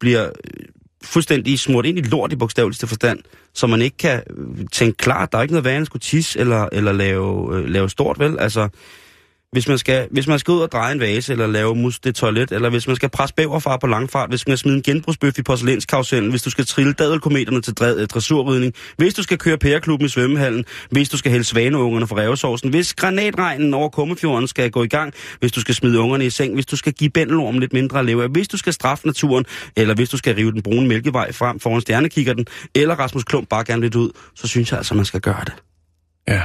[0.00, 0.64] bliver øh,
[1.04, 3.18] fuldstændig smurt ind i lort i bogstaveligste forstand,
[3.54, 6.00] så man ikke kan øh, tænke klart, der er ikke noget værre, end at skulle
[6.00, 8.38] tisse eller, eller lave, øh, lave stort, vel?
[8.38, 8.68] Altså,
[9.52, 12.14] hvis man, skal, hvis man skal ud og dreje en vase, eller lave mus det
[12.14, 15.38] toilet, eller hvis man skal presse bæverfar på langfart, hvis man skal smide en genbrugsbøf
[15.38, 19.58] i porcelænskarusellen, hvis du skal trille dadelkometerne til dræ, øh, dressurridning, hvis du skal køre
[19.58, 24.70] pæreklubben i svømmehallen, hvis du skal hælde svaneungerne fra revsovsen, hvis granatregnen over Kummefjorden skal
[24.70, 27.60] gå i gang, hvis du skal smide ungerne i seng, hvis du skal give bændelormen
[27.60, 29.44] lidt mindre at leve af, hvis du skal straffe naturen,
[29.76, 33.64] eller hvis du skal rive den brune mælkevej frem foran stjernekikkerten, eller Rasmus Klump bare
[33.64, 35.54] gerne lidt ud, så synes jeg altså, man skal gøre det.
[36.28, 36.42] Ja.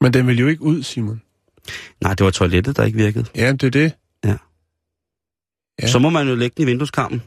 [0.00, 1.23] Men den vil jo ikke ud, Simon.
[2.00, 3.24] Nej, det var toilettet, der ikke virkede.
[3.36, 3.92] Ja, det er det.
[4.24, 4.36] Ja.
[5.82, 5.86] Ja.
[5.86, 7.22] Så må man jo lægge den i vindueskarmen.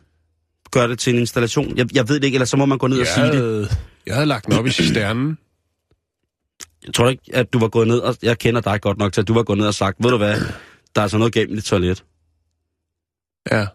[0.72, 1.78] Gøre det til en installation.
[1.78, 3.36] Jeg, jeg ved det ikke, eller så må man gå ned og Jeg sige det.
[3.36, 3.68] havde,
[4.06, 5.38] jeg havde lagt den op i cisternen.
[6.86, 9.22] Jeg tror ikke, at du var gået ned, og jeg kender dig godt nok til,
[9.22, 10.36] at du var gået ned og sagt, ved du hvad,
[10.96, 12.04] der er altså noget gennem dit toilet.
[13.52, 13.66] Ja.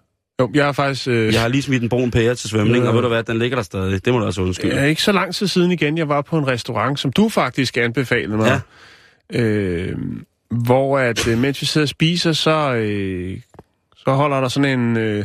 [0.41, 1.09] Jo, jeg har faktisk...
[1.09, 2.89] Øh, Jeg har lige smidt en brun pære til svømning, Ja.
[2.89, 4.05] og ved du hvad, den ligger der stadig.
[4.05, 4.75] Det må du også undskylde.
[4.77, 7.77] Ja, ikke så lang tid siden igen, jeg var på en restaurant, som du faktisk
[7.77, 8.61] anbefalede mig.
[9.33, 9.41] Ja.
[9.41, 9.97] Øh,
[10.65, 13.41] hvor at, øh, mens vi sidder og spiser, så, øh,
[13.97, 14.97] så holder der sådan en...
[14.97, 15.25] Øh,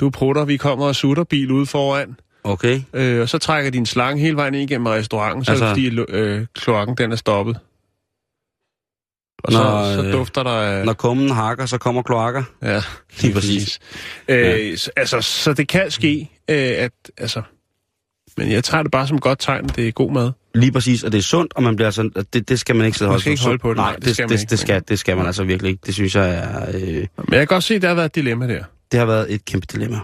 [0.00, 2.16] du prutter, vi kommer og sutter bil ude foran.
[2.44, 2.80] Okay.
[2.92, 5.84] Øh, og så trækker din slange hele vejen ind igennem restauranten, så altså, er det
[5.86, 7.58] Altså- fordi øh, kloakken den er stoppet.
[9.44, 10.86] Og så, Når, så øh, dufter der af...
[10.86, 12.42] Når kummen hakker, så kommer kloakker.
[12.62, 12.80] Ja,
[13.20, 13.78] lige præcis.
[14.28, 16.92] Øh, s- altså, så det kan ske, øh, at...
[17.18, 17.42] Altså,
[18.36, 20.32] men jeg tager det bare som et godt tegn, det er god mad.
[20.54, 22.98] Lige præcis, og det er sundt, og man bliver sådan, det, det skal man ikke
[22.98, 24.40] sidde og holde skal ikke holde på det, Nej, nej, det, det skal man det,
[24.40, 25.82] ikke, det, skal, det skal man altså virkelig ikke.
[25.86, 28.14] Det synes jeg er, øh, Men jeg kan godt se, at der har været et
[28.14, 28.64] dilemma der.
[28.92, 29.98] det har været et kæmpe dilemma.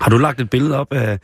[0.00, 1.18] Har du lagt et billede op af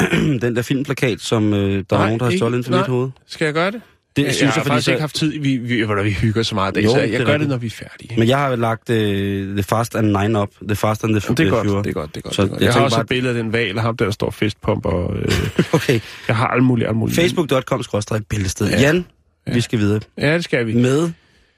[0.42, 2.80] den der filmplakat, som øh, der er nogen, der har stjålet ind til nej.
[2.80, 3.10] mit hoved?
[3.26, 3.80] Skal jeg gøre det?
[4.16, 5.38] Det jeg, synes jeg har fordi faktisk så- ikke haft tid.
[5.40, 7.36] Vi, vi, hvor vi hygger så meget i dag, Jo, så det jeg er gør
[7.38, 8.18] det, når vi er færdige.
[8.18, 10.48] Men jeg har lagt øh, The Fast and Nine op.
[10.68, 11.72] The Fast and the Jamen, det er Furious.
[11.72, 12.34] godt, det er godt, det er godt.
[12.34, 12.60] Så det er godt.
[12.60, 14.30] jeg Jeg, har også bare- et billede af den val, og ham der, der står
[14.30, 15.30] festpump, og øh,
[15.72, 16.00] Okay.
[16.28, 17.16] jeg har alt muligt, alt muligt.
[17.20, 18.68] Facebook.com-bæltested.
[18.70, 18.80] Ja.
[18.80, 19.06] Jan,
[19.54, 20.00] vi skal videre.
[20.18, 20.74] Ja, det skal vi.
[20.74, 21.10] Med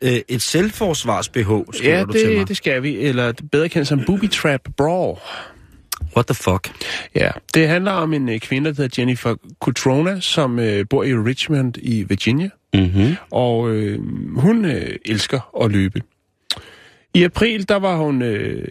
[0.03, 1.39] øh, et selvforsvars-BH,
[1.85, 2.39] Ja, du til mig.
[2.39, 2.97] det, det skal vi.
[2.97, 5.19] Eller det er bedre kendt som Booby Trap Brawl.
[6.17, 6.71] What the fuck?
[7.15, 11.15] Ja, det handler om en øh, kvinde, der hedder Jennifer Cutrona, som øh, bor i
[11.15, 12.51] Richmond i Virginia.
[12.75, 13.15] Mm-hmm.
[13.31, 13.99] Og øh,
[14.39, 16.03] hun øh, elsker at løbe.
[17.15, 18.69] I april, der var hun øh,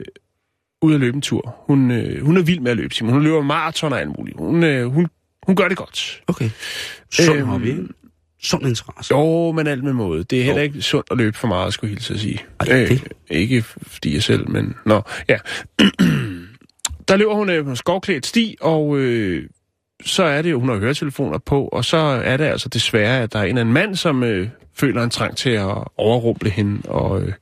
[0.81, 1.55] ude at løbe en tur.
[1.67, 3.13] Hun, øh, hun er vild med at løbe, Simon.
[3.13, 4.37] Hun løber maraton og alt muligt.
[4.37, 5.07] Hun, øh, hun,
[5.47, 6.21] hun gør det godt.
[6.27, 6.49] Okay.
[7.11, 7.73] Sund Øhm, hobby?
[8.43, 9.13] Sund interesse.
[9.15, 10.23] Jo, men alt med måde.
[10.23, 12.39] Det er heller ikke sundt at løbe for meget, skulle jeg hilse at sige.
[12.69, 14.75] Øh, Ej, det- ikke fordi jeg selv, men...
[14.85, 15.37] Nå, ja.
[17.07, 19.49] der løber hun øh, på en skovklædt sti, og øh,
[20.05, 23.33] så er det jo, hun har høretelefoner på, og så er det altså desværre, at
[23.33, 26.89] der er en eller anden mand, som øh, føler en trang til at overrumple hende
[26.89, 27.33] og øh,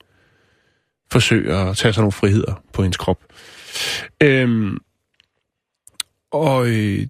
[1.12, 3.24] forsøge at tage sig nogle friheder på hendes krop.
[4.24, 4.78] Øhm,
[6.32, 7.08] og øh,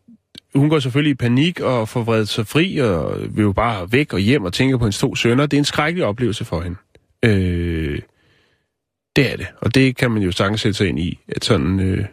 [0.56, 4.14] hun går selvfølgelig i panik og får vredet sig fri, og vil jo bare væk
[4.14, 5.46] og hjem og tænker på hendes to sønner.
[5.46, 6.78] Det er en skrækkelig oplevelse for hende.
[7.24, 8.02] Øh,
[9.16, 9.48] det er det.
[9.62, 12.06] Og det kan man jo sagtens sætte sig ind i, at sådan øh,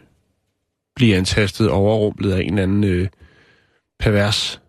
[0.95, 3.07] blive antastet og overrumplet af en eller anden øh,
[3.99, 4.61] pervers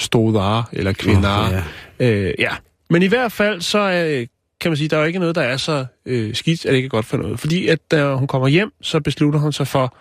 [0.00, 1.50] stodare eller kvindare.
[1.52, 1.56] Nå,
[2.00, 2.10] ja.
[2.10, 2.56] Øh, ja.
[2.90, 4.26] Men i hvert fald, så øh,
[4.60, 6.76] kan man sige, der er jo ikke noget, der er så øh, skidt, at det
[6.76, 7.40] ikke er godt for noget.
[7.40, 9.96] Fordi at da hun kommer hjem, så beslutter hun sig for,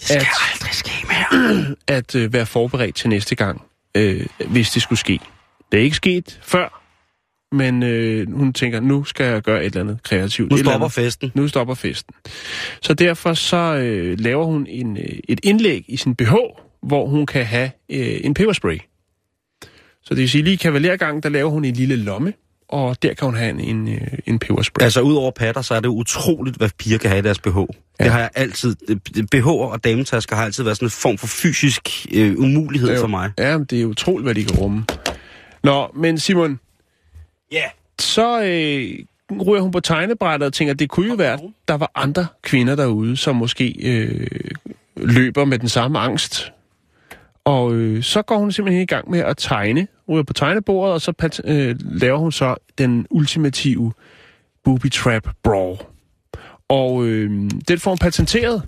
[0.00, 1.76] Det skal at- aldrig ske mere.
[1.98, 3.62] at øh, være forberedt til næste gang,
[3.94, 5.20] øh, hvis det skulle ske.
[5.72, 6.82] Det er ikke sket før,
[7.52, 10.50] men øh, hun tænker, nu skal jeg gøre et eller andet kreativt.
[10.50, 10.92] Nu stopper andet.
[10.92, 11.32] festen.
[11.34, 12.14] Nu stopper festen.
[12.82, 16.34] Så derfor så øh, laver hun en, øh, et indlæg i sin BH,
[16.82, 18.78] hvor hun kan have øh, en peberspray.
[20.02, 22.32] Så det vil sige, lige i kavalergangen, der laver hun en lille lomme,
[22.68, 24.84] og der kan hun have en, en, øh, en peberspray.
[24.84, 27.56] Altså, ud over patter, så er det utroligt, hvad piger kan have i deres BH.
[27.56, 27.64] Ja.
[28.04, 28.76] Det har jeg altid...
[29.34, 33.00] BH'er og dametasker har altid været sådan en form for fysisk øh, umulighed Jo.
[33.00, 33.30] for mig.
[33.38, 34.84] Ja, det er utroligt, hvad de kan rumme.
[35.64, 36.60] Nå, men Simon,
[37.52, 37.64] Ja.
[37.98, 39.04] så øh,
[39.46, 42.76] ryger hun på tegnebrættet og tænker, det kunne jo være, at der var andre kvinder
[42.76, 44.26] derude, som måske øh,
[44.96, 46.52] løber med den samme angst.
[47.44, 51.00] Og øh, så går hun simpelthen i gang med at tegne, ryger på tegnebordet, og
[51.00, 53.92] så øh, laver hun så den ultimative
[54.64, 55.78] booby trap brawl.
[56.68, 58.62] Og øh, den får hun patenteret,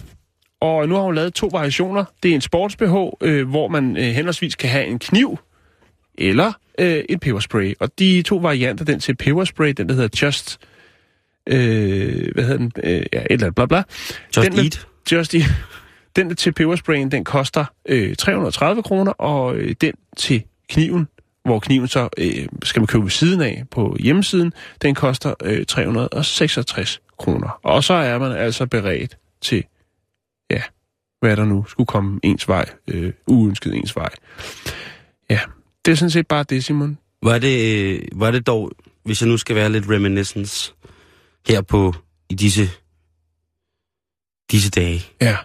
[0.60, 2.04] og nu har hun lavet to variationer.
[2.22, 5.38] Det er en sports-BH, øh, hvor man øh, henholdsvis kan have en kniv
[6.20, 7.74] eller øh, en peberspray.
[7.80, 10.58] Og de to varianter, den til peberspray, den der hedder Just...
[11.46, 12.72] Øh, hvad hedder den?
[12.84, 13.82] Øh, ja, et eller andet bla bla.
[14.36, 14.86] Just den med- eat.
[15.12, 15.44] Just Eat.
[16.16, 21.08] Den til pebersprayen, den koster øh, 330 kroner, og øh, den til kniven,
[21.44, 24.52] hvor kniven så øh, skal man købe ved siden af på hjemmesiden,
[24.82, 27.58] den koster øh, 366 kroner.
[27.62, 29.64] Og så er man altså beredt til,
[30.50, 30.62] ja,
[31.20, 34.10] hvad der nu skulle komme ens vej, øh, uønsket ens vej.
[35.84, 36.98] Det er sådan set bare det, Simon.
[37.22, 38.70] Var det, øh, var det dog,
[39.04, 40.72] hvis jeg nu skal være lidt reminiscence
[41.48, 41.94] her på
[42.30, 42.68] i disse,
[44.52, 45.36] disse dage, Ja.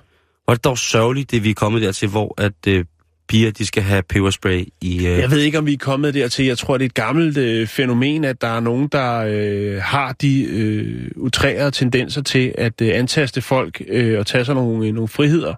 [0.47, 2.85] var det dog sørgeligt, det vi er kommet dertil, hvor at øh,
[3.27, 4.97] piger, de skal have peberspray i...
[4.97, 6.45] Øh, Jeg ved ikke, om vi er kommet dertil.
[6.45, 10.13] Jeg tror, det er et gammelt øh, fænomen, at der er nogen, der øh, har
[10.13, 15.07] de øh, utrærede tendenser til at øh, antaste folk øh, og tage sig nogle, nogle
[15.07, 15.55] friheder.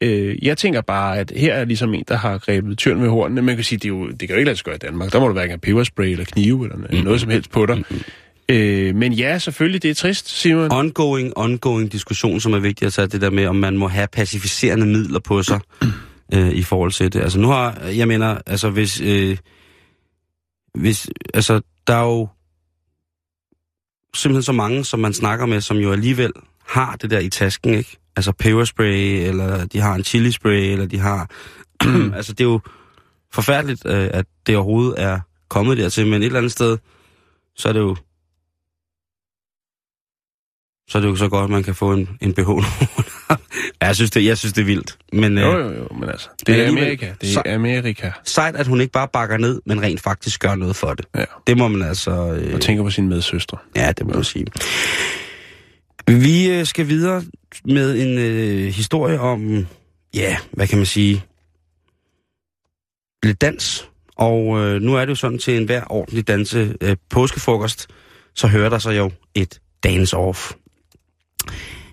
[0.00, 3.42] Øh, jeg tænker bare, at her er ligesom en, der har grebet tyren med hornene.
[3.42, 5.12] Man kan sige, det, er jo, det kan jo ikke lade sig gøre i Danmark.
[5.12, 7.84] Der må du hverken have peberspray eller knive eller noget som helst på dig.
[8.48, 10.72] Øh, men ja, selvfølgelig, det er trist, Simon.
[10.72, 14.06] ongoing, ongoing diskussion, som er vigtig at tage det der med, om man må have
[14.12, 15.60] pacificerende midler på sig
[16.34, 17.20] øh, i forhold til det.
[17.20, 19.36] Altså nu har, jeg mener, altså hvis, øh,
[20.74, 22.28] hvis, altså der er jo
[24.14, 26.32] simpelthen så mange, som man snakker med, som jo alligevel
[26.66, 27.99] har det der i tasken, ikke?
[28.16, 31.30] Altså peberspray, eller de har en chilispray, eller de har,
[32.16, 32.60] altså det er jo
[33.32, 36.78] forfærdeligt, øh, at det overhovedet er kommet dertil, men et eller andet sted,
[37.56, 37.96] så er det jo
[40.88, 42.48] så er det jo så godt, at man kan få en, en BH.
[43.80, 44.98] ja, jeg synes, det, jeg synes, det er vildt.
[45.12, 47.12] Men, Jo, øh, jo, jo, men altså, Men det er Amerika.
[47.20, 48.10] Det er Amerika.
[48.24, 51.06] sejt, at hun ikke bare bakker ned, men rent faktisk gør noget for det.
[51.16, 51.24] Ja.
[51.46, 52.10] Det må man altså...
[52.32, 53.58] Øh, Og tænker på sine medsøstre.
[53.76, 54.46] ja, det må man sige.
[56.06, 57.22] Vi øh, skal videre
[57.64, 59.66] med en øh, historie om,
[60.14, 61.24] ja, hvad kan man sige,
[63.22, 63.88] lidt dans.
[64.16, 67.88] Og øh, nu er det jo sådan til enhver ordentlig danse øh, påskefrokost,
[68.34, 70.52] så hører der sig jo et dance-off.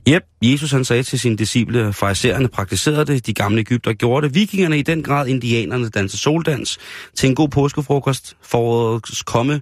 [0.10, 4.36] Jep, Jesus han sagde til sine disciple, farisererne praktiserede det, de gamle Ægypter gjorde det,
[4.36, 6.78] vikingerne i den grad, indianerne danser soldans.
[7.16, 9.62] Til en god påskefrokost forårets komme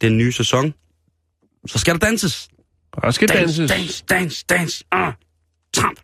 [0.00, 0.74] den nye sæson,
[1.66, 2.48] så skal der danses.
[2.92, 3.70] Og skal Dans, danses.
[3.70, 4.84] dans, dans, dans.
[4.92, 5.12] Ah,
[5.76, 6.00] tramp.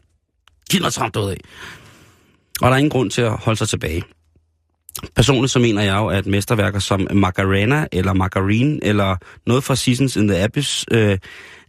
[0.70, 1.36] Giv noget tramp af.
[2.60, 4.02] Og der er ingen grund til at holde sig tilbage.
[5.16, 9.16] Personligt så mener jeg jo, at mesterværker som Macarena eller Margarine eller
[9.46, 11.18] noget fra Seasons in the Abyss øh,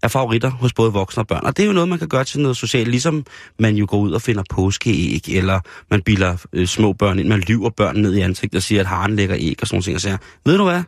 [0.03, 1.45] er favoritter hos både voksne og børn.
[1.45, 3.25] Og det er jo noget, man kan gøre til noget socialt, ligesom
[3.59, 5.59] man jo går ud og finder påskeæg, eller
[5.91, 8.87] man bilder øh, små børn ind, man lyver børn ned i ansigtet og siger, at
[8.87, 9.95] haren lægger æg og sådan nogle ting.
[9.95, 10.83] Og siger, ved du hvad?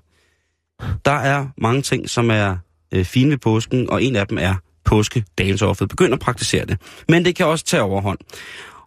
[1.05, 2.57] Der er mange ting, som er
[2.93, 4.55] øh, fine ved påsken, og en af dem er
[4.85, 5.23] påske
[5.61, 5.89] offet.
[5.89, 6.77] Begynd at praktisere det.
[7.09, 8.17] Men det kan også tage overhånd.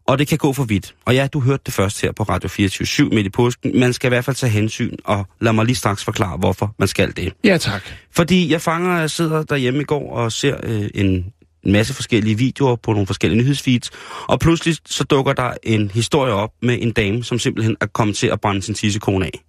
[0.06, 0.94] Og det kan gå for vidt.
[1.04, 3.80] Og ja, du hørte det først her på Radio 24 midt i påsken.
[3.80, 6.88] Man skal i hvert fald tage hensyn, og lad mig lige straks forklare, hvorfor man
[6.88, 7.32] skal det.
[7.44, 7.82] Ja, tak.
[8.16, 11.32] Fordi jeg fanger, jeg sidder derhjemme i går og ser øh, en
[11.64, 13.90] masse forskellige videoer på nogle forskellige nyhedsfeeds,
[14.28, 18.16] og pludselig så dukker der en historie op med en dame, som simpelthen er kommet
[18.16, 19.44] til at brænde sin tissekone af.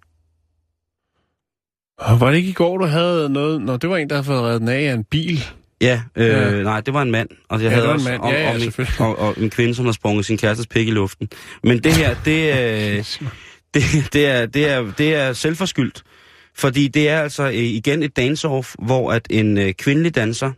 [1.98, 3.62] Og var det ikke i går, du havde noget...
[3.62, 5.44] Nå, det var en, der havde fået reddet af en bil.
[5.80, 6.62] Ja, øh, Ja.
[6.62, 7.28] nej, det var en mand.
[7.48, 8.20] Og jeg Ja, havde det var en også mand.
[8.22, 10.88] om, Ja, ja, om, en, og, og en kvinde, som har sprunget sin kærestes pik
[10.88, 11.28] i luften.
[11.62, 12.52] Men det her, det,
[12.98, 13.04] øh,
[13.74, 16.02] det, det, er, det, er, det er selvforskyldt.
[16.56, 20.52] Fordi det er altså øh, igen et dance-off, hvor at en øh, kvindelig danser,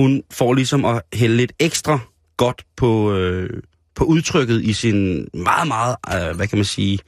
[0.00, 1.98] hun får ligesom at hælde lidt ekstra
[2.36, 3.50] godt på, øh,
[3.94, 5.96] på udtrykket i sin meget, meget,
[6.30, 6.98] øh, hvad kan man sige,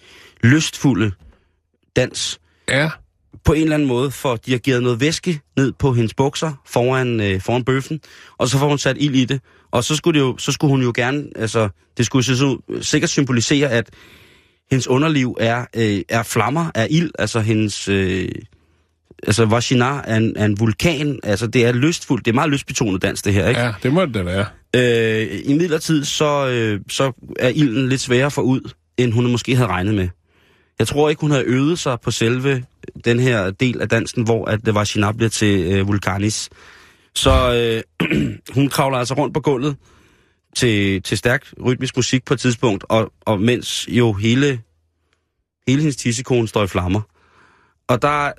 [0.43, 1.13] lystfulde
[1.97, 2.91] dans Ja.
[3.45, 6.53] På en eller anden måde, for de har givet noget væske ned på hendes bukser
[6.67, 8.01] foran, øh, foran bøffen,
[8.39, 9.41] og så får hun sat ild i det.
[9.71, 13.11] Og så skulle, det jo, så skulle hun jo gerne, altså, det skulle så, sikkert
[13.11, 13.91] symbolisere, at
[14.71, 18.29] hendes underliv er, øh, er flammer af ild, altså hendes, øh,
[19.23, 23.03] altså Vagina er en, er en vulkan, altså det er lystfuldt, det er meget lystbetonet
[23.03, 23.61] dans det her, ikke?
[23.61, 24.47] Ja, det må det da være.
[24.77, 29.57] Øh, I midlertid, så, øh, så er ilden lidt sværere få ud, end hun måske
[29.57, 30.09] havde regnet med.
[30.79, 32.65] Jeg tror ikke, hun havde øvet sig på selve
[33.05, 36.49] den her del af dansen, hvor at det var bliver til øh, Vulkanis.
[37.15, 37.55] Så
[38.01, 38.09] øh,
[38.55, 39.77] hun kravler altså rundt på gulvet
[40.57, 44.61] til, til stærk rytmisk musik på et tidspunkt, og, og mens jo hele,
[45.69, 47.01] hele hendes tissekone står i flammer.
[47.89, 48.33] Og der,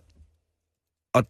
[1.13, 1.23] og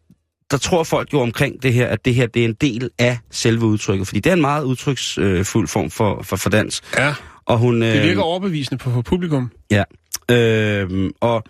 [0.51, 3.19] der tror folk jo omkring det her, at det her det er en del af
[3.31, 6.81] selve udtrykket, fordi det er en meget udtryksfuld form for, for, for dans.
[6.97, 7.15] Ja,
[7.45, 9.51] Og hun, det øh, virker overbevisende på, på publikum.
[9.71, 9.83] Ja.
[10.31, 11.43] Øh, og,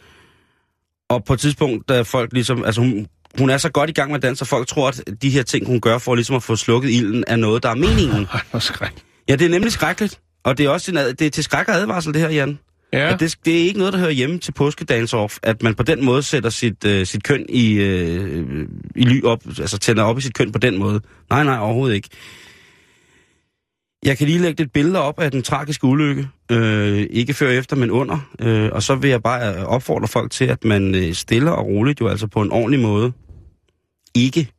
[1.09, 2.63] og på et tidspunkt, da folk ligesom...
[2.63, 3.07] Altså hun,
[3.39, 5.43] hun er så godt i gang med at danse, og folk tror, at de her
[5.43, 8.27] ting, hun gør for ligesom at få slukket ilden, er noget, der er meningen.
[8.51, 8.91] Hvor skræk.
[9.29, 10.19] Ja, det er nemlig skrækkeligt.
[10.43, 12.59] Og det er også en, det er til skræk og advarsel, det her, Jan.
[12.93, 15.75] Ja, At det, det er ikke noget, der hører hjemme til påskedance off, at man
[15.75, 18.45] på den måde sætter sit, øh, sit køn i, øh,
[18.95, 21.01] i ly op, altså tænder op i sit køn på den måde.
[21.29, 22.09] Nej, nej, overhovedet ikke.
[24.05, 26.27] Jeg kan lige lægge et billede op af den tragiske ulykke.
[26.51, 28.29] Øh, ikke før efter, men under.
[28.39, 31.65] Øh, og så vil jeg bare øh, opfordre folk til, at man øh, stille og
[31.65, 33.11] roligt, jo altså på en ordentlig måde,
[34.15, 34.51] ikke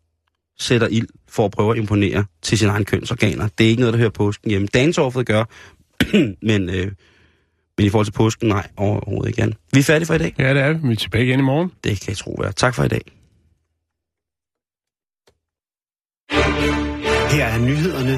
[0.58, 3.48] sætter ild for at prøve at imponere til sine egne kønsorganer.
[3.58, 4.68] Det er ikke noget, der hører påsken hjemme.
[4.74, 5.44] Dansårfet gør,
[6.48, 6.92] men, øh,
[7.78, 9.56] men i forhold til påsken, nej, overhovedet ikke.
[9.72, 10.34] Vi er færdige for i dag.
[10.38, 10.88] Ja, det er vi.
[10.88, 11.72] Vi er tilbage igen i morgen.
[11.84, 12.52] Det kan jeg tro være.
[12.52, 13.02] Tak for i dag.
[17.30, 18.16] Her er nyhederne